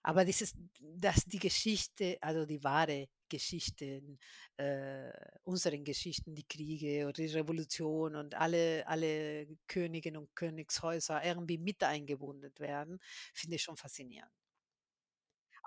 [0.02, 4.18] aber dieses dass die Geschichte, also, die wahre Geschichten,
[4.58, 5.12] äh,
[5.44, 11.82] unseren Geschichten, die Kriege oder die Revolution und alle alle Königinnen und Königshäuser irgendwie mit
[11.84, 12.98] eingebunden werden,
[13.34, 14.32] finde ich schon faszinierend.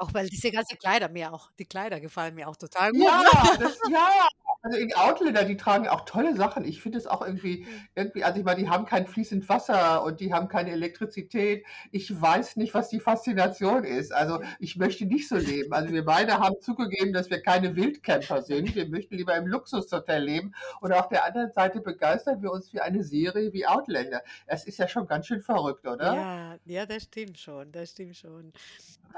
[0.02, 3.22] Auch weil diese ganze Kleider mir auch die Kleider gefallen mir auch total gut, Ja,
[3.22, 3.58] ne?
[3.60, 4.28] das ja,
[4.64, 6.66] also, in Outlander, die tragen auch tolle Sachen.
[6.66, 7.88] Ich finde es auch irgendwie Hm.
[7.96, 11.66] irgendwie also, ich meine, die haben kein fließend Wasser und die haben keine Elektrizität.
[11.92, 14.14] Ich weiß nicht, was die Faszination ist.
[14.14, 15.74] Also, ich möchte nicht so leben.
[15.74, 18.76] Also, wir beide haben zugegeben, dass wir keine Wildcamper sind.
[18.76, 22.84] Wir möchten lieber im Luxushotel leben und auf der anderen Seite begeistern wir uns für
[22.84, 24.22] eine Serie wie Outlander.
[24.46, 26.14] Es ist ja schon ganz schön verrückt, oder?
[26.14, 28.54] Ja, ja, das stimmt schon, das stimmt schon.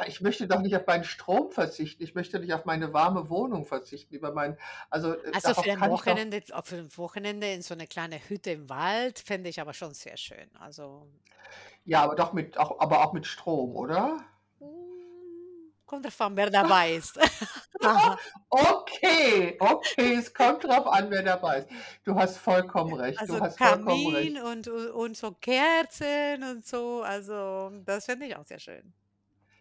[0.07, 2.01] Ich möchte doch nicht auf meinen Strom verzichten.
[2.03, 4.57] Ich möchte nicht auf meine warme Wohnung verzichten, über mein
[4.89, 7.73] also, äh, Also, für darauf ein kann ich doch Wochenende für 'n Wochenende in so
[7.73, 10.55] 'ne kleine Hütte im Wald fände ich aber schon sehr schön.
[10.55, 11.07] Also
[11.85, 14.17] Ja, aber doch mit auch aber auch mit Strom, oder?
[14.61, 17.17] Hm, kommt drauf an, wer dabei ist.
[18.49, 21.69] Okay, okay, es kommt drauf an, wer dabei ist.
[22.03, 23.27] Du hast vollkommen recht.
[23.27, 24.39] Also, Du hast vollkommen Kamin recht.
[24.39, 28.93] und und so Kerzen und so, also, das fände ich auch sehr schön.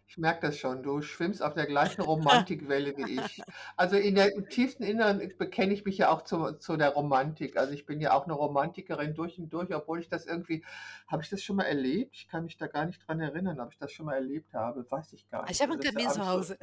[0.09, 3.45] Ich merke das schon, du schwimmst auf der gleichen Romantikwelle wie ich.
[3.77, 7.57] Also in der im tiefsten Inneren bekenne ich mich ja auch zu zu der Romantik.
[7.57, 10.63] Also, ich bin ja auch 'ne Romantikerin durch und durch, obwohl ich das irgendwie
[11.07, 12.15] habe ich das schon mal erlebt?
[12.15, 14.85] Ich kann mich da gar nicht dran erinnern, ob ich das schon mal erlebt habe,
[14.89, 15.61] weiß ich gar Ah, ich nicht.
[15.61, 16.57] habe Also, 'n das ist ja Kamin zu alles so Hause.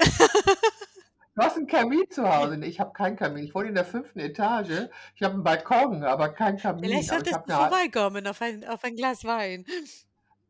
[1.37, 2.57] Du hast 'n Kamin zu Hause?
[2.59, 3.45] Ne, ich habe keinen Kamin.
[3.45, 4.19] Ich wohne in der 5.
[4.21, 4.89] Etage.
[5.15, 6.81] Ich habe 'n Balkon, aber keinen Kamin.
[6.83, 9.67] Vielleicht Aber ich solltest habe du 'ne vorbeikommen auf ein auf ein Glas Wein.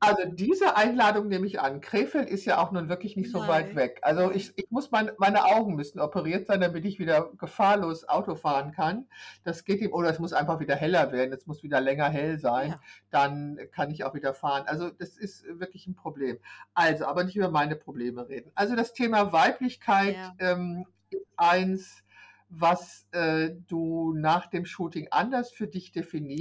[0.02, 1.82] Also, diese Einladung nehme ich an.
[1.82, 3.98] Krefeld ist ja auch nun wirklich nicht so weit Nein, weg.
[4.00, 8.34] Also, ich ich muss meine meine Augen müssen operiert sein, damit ich wieder gefahrlos Auto
[8.34, 9.08] fahren kann.
[9.44, 12.38] Das geht eben oder es muss einfach wieder heller werden, es muss wieder länger hell
[12.38, 12.80] sein, Ja.
[13.10, 14.62] dann kann ich auch wieder fahren.
[14.66, 16.38] Also, das ist wirklich 'n Problem.
[16.72, 18.52] Also, aber nicht über meine Probleme reden.
[18.54, 20.34] Also, das Thema Weiblichkeit, Ja.
[20.38, 22.04] ähm, ist eins,
[22.50, 25.92] was, äh, du nach dem Shooting anders für dich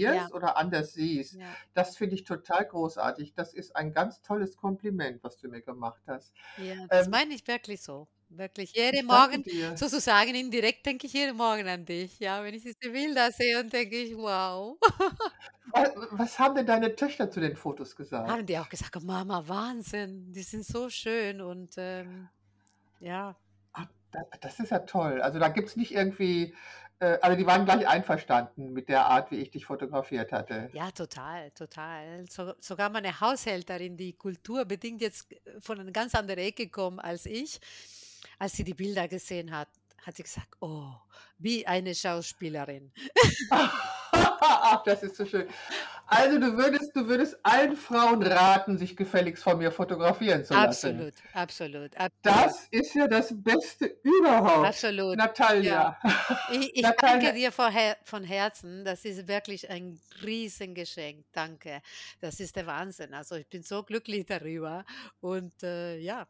[0.06, 0.30] Ja.
[0.30, 1.40] definierst oder anders siehst.
[1.40, 1.58] Ja.
[1.74, 3.34] Das finde ich total großartig.
[3.36, 6.34] Das ist ein ganz tolles Kompliment, was du mir gemacht hast.
[6.58, 8.08] Ja, das Ähm meine ich wirklich so.
[8.32, 9.44] Wirklich jeden Morgen
[9.74, 12.44] sozusagen indirekt denke ich jeden Morgen an dich, ja?
[12.44, 14.78] Wenn ich diese Bilder sehe und denke ich: „Wow.“
[15.66, 17.96] Wa was haben denn deine Töchter zu den Fotos
[18.26, 18.46] Haben gesagt?
[18.46, 22.30] die auch gesagt: „Oh Mama, Wahnsinn, die sind so schön“ und, ähm,
[23.00, 23.40] ja.
[24.14, 25.22] Da das ist ja toll.
[25.22, 26.56] Also, da gibt's nicht irgendwie
[27.00, 30.74] äh, also, die waren gleich einverstanden mit der Art, wie ich dich fotografiert hatte?
[30.74, 32.26] Ja, total, total.
[32.30, 37.26] So sogar meine Haushälterin, die kulturbedingt jetzt, äh, von 'ner ganz anderen Ecke kommt als
[37.26, 37.60] ich,
[38.38, 39.70] als sie die Bilder gesehen hat,
[40.04, 40.94] hat sie gesagt: „Oh,
[41.40, 42.94] wie eine Schauspielerin.“
[44.40, 45.48] Ach, das ist so schön.
[46.12, 50.88] Also, du würdest du würdest allen Frauen raten, sich gefälligst von mir fotografieren zu lassen?
[50.88, 52.12] Absolut, absolut, absolut.
[52.24, 55.26] Das ist ja das Beste überhaupt, Absolut, ja.
[55.26, 55.98] Natalja.
[56.52, 58.84] Ich ich danke Natalja dir Her von Herzen.
[58.86, 61.26] Das ist wirklich ein Riesengeschenk.
[61.32, 61.82] Danke.
[62.20, 63.14] Das ist der Wahnsinn.
[63.14, 64.86] Also, ich bin so glücklich darüber
[65.22, 66.28] und, äh, ja.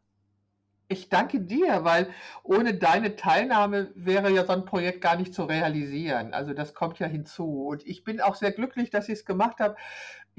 [0.92, 2.08] Ich danke dir, weil
[2.42, 6.34] ohne deine Teilnahme wäre ja so 'n Projekt gar nicht zu realisieren.
[6.34, 7.66] Also, das kommt ja hinzu.
[7.68, 9.76] Und ich bin auch sehr glücklich, dass ich's gemacht habe.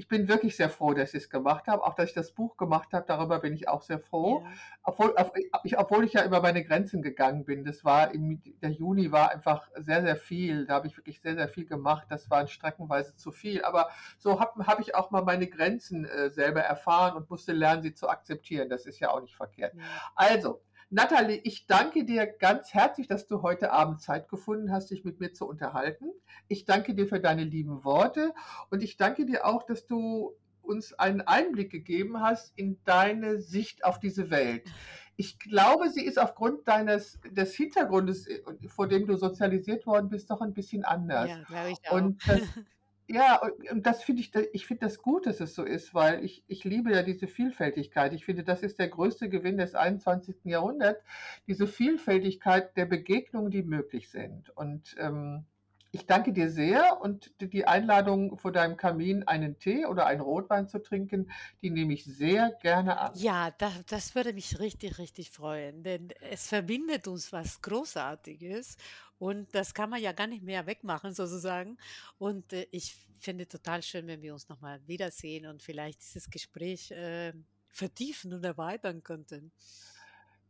[0.02, 2.92] Ich bin wirklich sehr froh, dass ich's gemacht habe, auch dass ich das Buch gemacht
[2.92, 4.40] habe, darüber bin ich auch sehr froh.
[4.44, 4.50] Ja.
[4.82, 5.30] Obwohl auf
[5.62, 7.64] ich obwohl ich ja über meine Grenzen gegangen bin.
[7.64, 10.66] Das war im der Juni war einfach sehr, sehr viel.
[10.66, 12.08] Da habe ich wirklich sehr, sehr viel gemacht.
[12.10, 13.62] Das waren streckenweise zu viel.
[13.62, 17.82] Aber so habe habe ich auch mal meine Grenzen, äh, selber erfahren und musste lernen,
[17.82, 18.68] sie zu akzeptieren.
[18.68, 19.72] Das ist ja auch nicht verkehrt.
[19.76, 19.82] Ja.
[20.16, 20.62] Also,
[20.92, 25.20] Natalie, ich danke dir ganz herzlich, dass du heute Abend Zeit gefunden hast, dich mit
[25.20, 26.10] mir zu unterhalten.
[26.48, 28.34] Ich danke dir für deine lieben Worte
[28.68, 33.86] und ich danke dir auch, dass du uns einen Einblick gegeben hast in deine Sicht
[33.86, 34.70] auf diese Welt.
[35.16, 40.28] Ich glaube, sie ist aufgrund deines des Hintergrundes, äh, vor dem du sozialisiert worden bist,
[40.30, 41.30] doch 'n bisschen anders.
[41.30, 41.92] Ja, glaube ich auch.
[41.92, 42.40] Und das
[43.08, 43.40] ja,
[43.70, 46.64] und das finde ich ich finde das gut, dass es so ist, weil ich ich
[46.64, 48.12] liebe ja diese Vielfältigkeit.
[48.12, 50.36] Ich finde, das ist der größte Gewinn des 21.
[50.44, 51.02] Jahrhunderts,
[51.46, 54.50] diese Vielfältigkeit der Begegnungen, die möglich sind.
[54.56, 55.44] Und, ähm,
[55.92, 60.68] ich danke dir sehr und die Einladung, vor deinem Kamin einen Tee oder einen Rotwein
[60.68, 61.30] zu trinken,
[61.62, 63.12] die nehme ich sehr gerne an.
[63.14, 68.76] Ja, da das würde mich richtig, richtig freuen, denn es verbindet uns was Großartiges
[69.18, 71.76] und das kann man ja gar nicht mehr wegmachen sozusagen.
[72.16, 76.30] Und, äh, ich finde total schön, wenn wir uns noch mal wiedersehen und vielleicht dieses
[76.30, 77.34] Gespräch, äh,
[77.68, 79.52] vertiefen und erweitern könnten.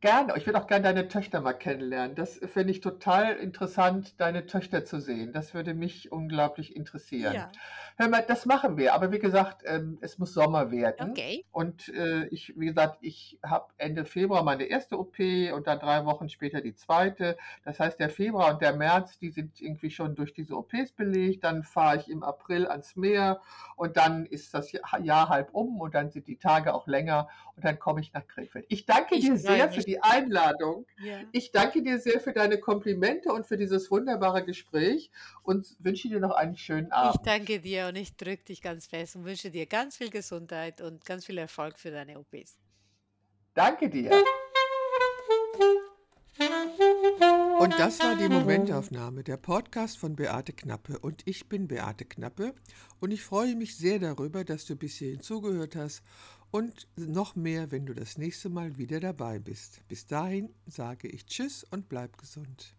[0.03, 0.35] Gerne.
[0.37, 2.17] Ich würde auch gern deine Töchter mal kennenlernen.
[2.17, 5.33] Das fände ich total interessant, deine Töchter zu sehen.
[5.33, 7.33] Das würde mich unglaublich interessieren.
[7.33, 7.53] Ja.
[7.97, 8.95] Hör mal, das machen wir.
[8.95, 11.13] Aber wie gesagt, ähm, es muss Sommer werden.
[11.13, 11.45] Okay.
[11.53, 14.93] Und, äh, ich wie gesagt, ich habe Ende Februar meine 1.
[14.93, 15.21] OP
[15.55, 17.37] und dann 3 Wochen später die 2.
[17.65, 21.45] Das heißt, der Februar und der März, die sind irgendwie schon durch diese OPs belegt.
[21.45, 23.41] Dann fahre ich im April ans Meer
[23.77, 27.65] und dann ist das Jahr halb um und dann sind die Tage auch länger und
[27.65, 28.67] dann komme ich nach Krefeld.
[28.69, 29.92] Ich danke Ich dir sehr für mich.
[29.93, 30.87] Die Einladung.
[31.03, 31.21] Ja.
[31.33, 35.11] Ich danke dir sehr für deine Komplimente und für dieses wunderbare Gespräch
[35.43, 37.27] und wünsche dir noch einen schönen Ich Abend.
[37.27, 41.05] danke dir und ich drücke dich ganz fest und wünsche dir ganz viel Gesundheit und
[41.05, 42.57] ganz viel Erfolg für deine OPs.
[43.55, 44.11] Danke dir.
[47.61, 50.99] Und das war die Momentaufnahme, der Podcast von Beate Knappe.
[50.99, 52.55] Und ich bin Beate Knappe
[53.01, 56.03] und ich freue mich sehr darüber, dass du bis hierhin zugehört hast
[56.53, 59.81] und noch mehr, wenn du das nächste Mal wieder dabei bist.
[59.89, 62.77] Bis dahin sage ich Tschüss und bleib gesund.